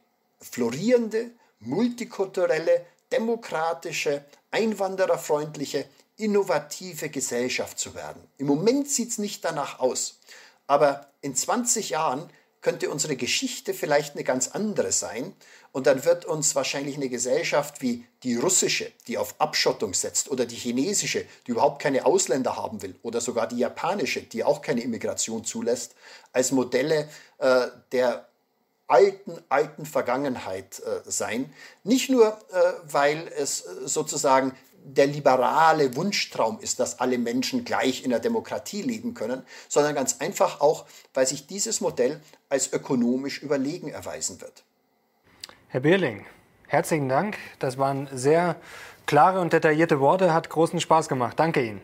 [0.42, 1.30] florierende,
[1.60, 5.86] multikulturelle, demokratische, einwandererfreundliche,
[6.18, 8.24] innovative Gesellschaft zu werden.
[8.40, 10.18] Im Moment sieht es nicht danach aus,
[10.66, 12.32] aber in 20 Jahren
[12.66, 15.36] könnte unsere Geschichte vielleicht eine ganz andere sein.
[15.72, 20.48] Und dann wird uns wahrscheinlich eine Gesellschaft wie die russische, die auf Abschottung setzt, oder
[20.48, 24.82] die chinesische, die überhaupt keine Ausländer haben will, oder sogar die japanische, die auch keine
[24.82, 25.94] Immigration zulässt,
[26.32, 27.08] als Modelle
[27.38, 28.28] äh, der
[28.88, 31.54] alten, alten Vergangenheit äh, sein.
[31.84, 32.60] Nicht nur, äh,
[32.92, 38.82] weil es äh, sozusagen der liberale Wunschtraum ist, dass alle Menschen gleich in der Demokratie
[38.82, 44.64] leben können, sondern ganz einfach auch, weil sich dieses Modell als ökonomisch überlegen erweisen wird.
[45.68, 46.26] Herr Bierling,
[46.68, 47.38] herzlichen Dank.
[47.60, 48.56] Das waren sehr
[49.06, 50.34] klare und detaillierte Worte.
[50.34, 51.40] Hat großen Spaß gemacht.
[51.40, 51.82] Danke Ihnen.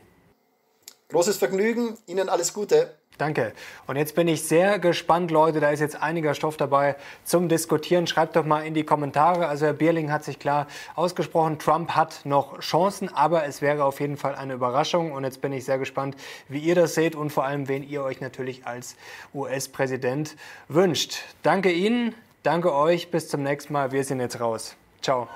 [1.09, 1.97] Großes Vergnügen.
[2.05, 2.95] Ihnen alles Gute.
[3.22, 3.53] Danke.
[3.86, 5.59] Und jetzt bin ich sehr gespannt, Leute.
[5.59, 8.07] Da ist jetzt einiger Stoff dabei zum Diskutieren.
[8.07, 9.47] Schreibt doch mal in die Kommentare.
[9.47, 10.65] Also Herr Bierling hat sich klar
[10.95, 11.59] ausgesprochen.
[11.59, 15.11] Trump hat noch Chancen, aber es wäre auf jeden Fall eine Überraschung.
[15.11, 16.15] Und jetzt bin ich sehr gespannt,
[16.49, 18.95] wie ihr das seht und vor allem, wen ihr euch natürlich als
[19.36, 20.36] US-Präsident
[20.67, 21.19] wünscht.
[21.43, 22.15] Danke Ihnen.
[22.41, 23.11] Danke euch.
[23.11, 23.91] Bis zum nächsten Mal.
[23.91, 24.76] Wir sind jetzt raus.
[25.03, 25.28] Ciao.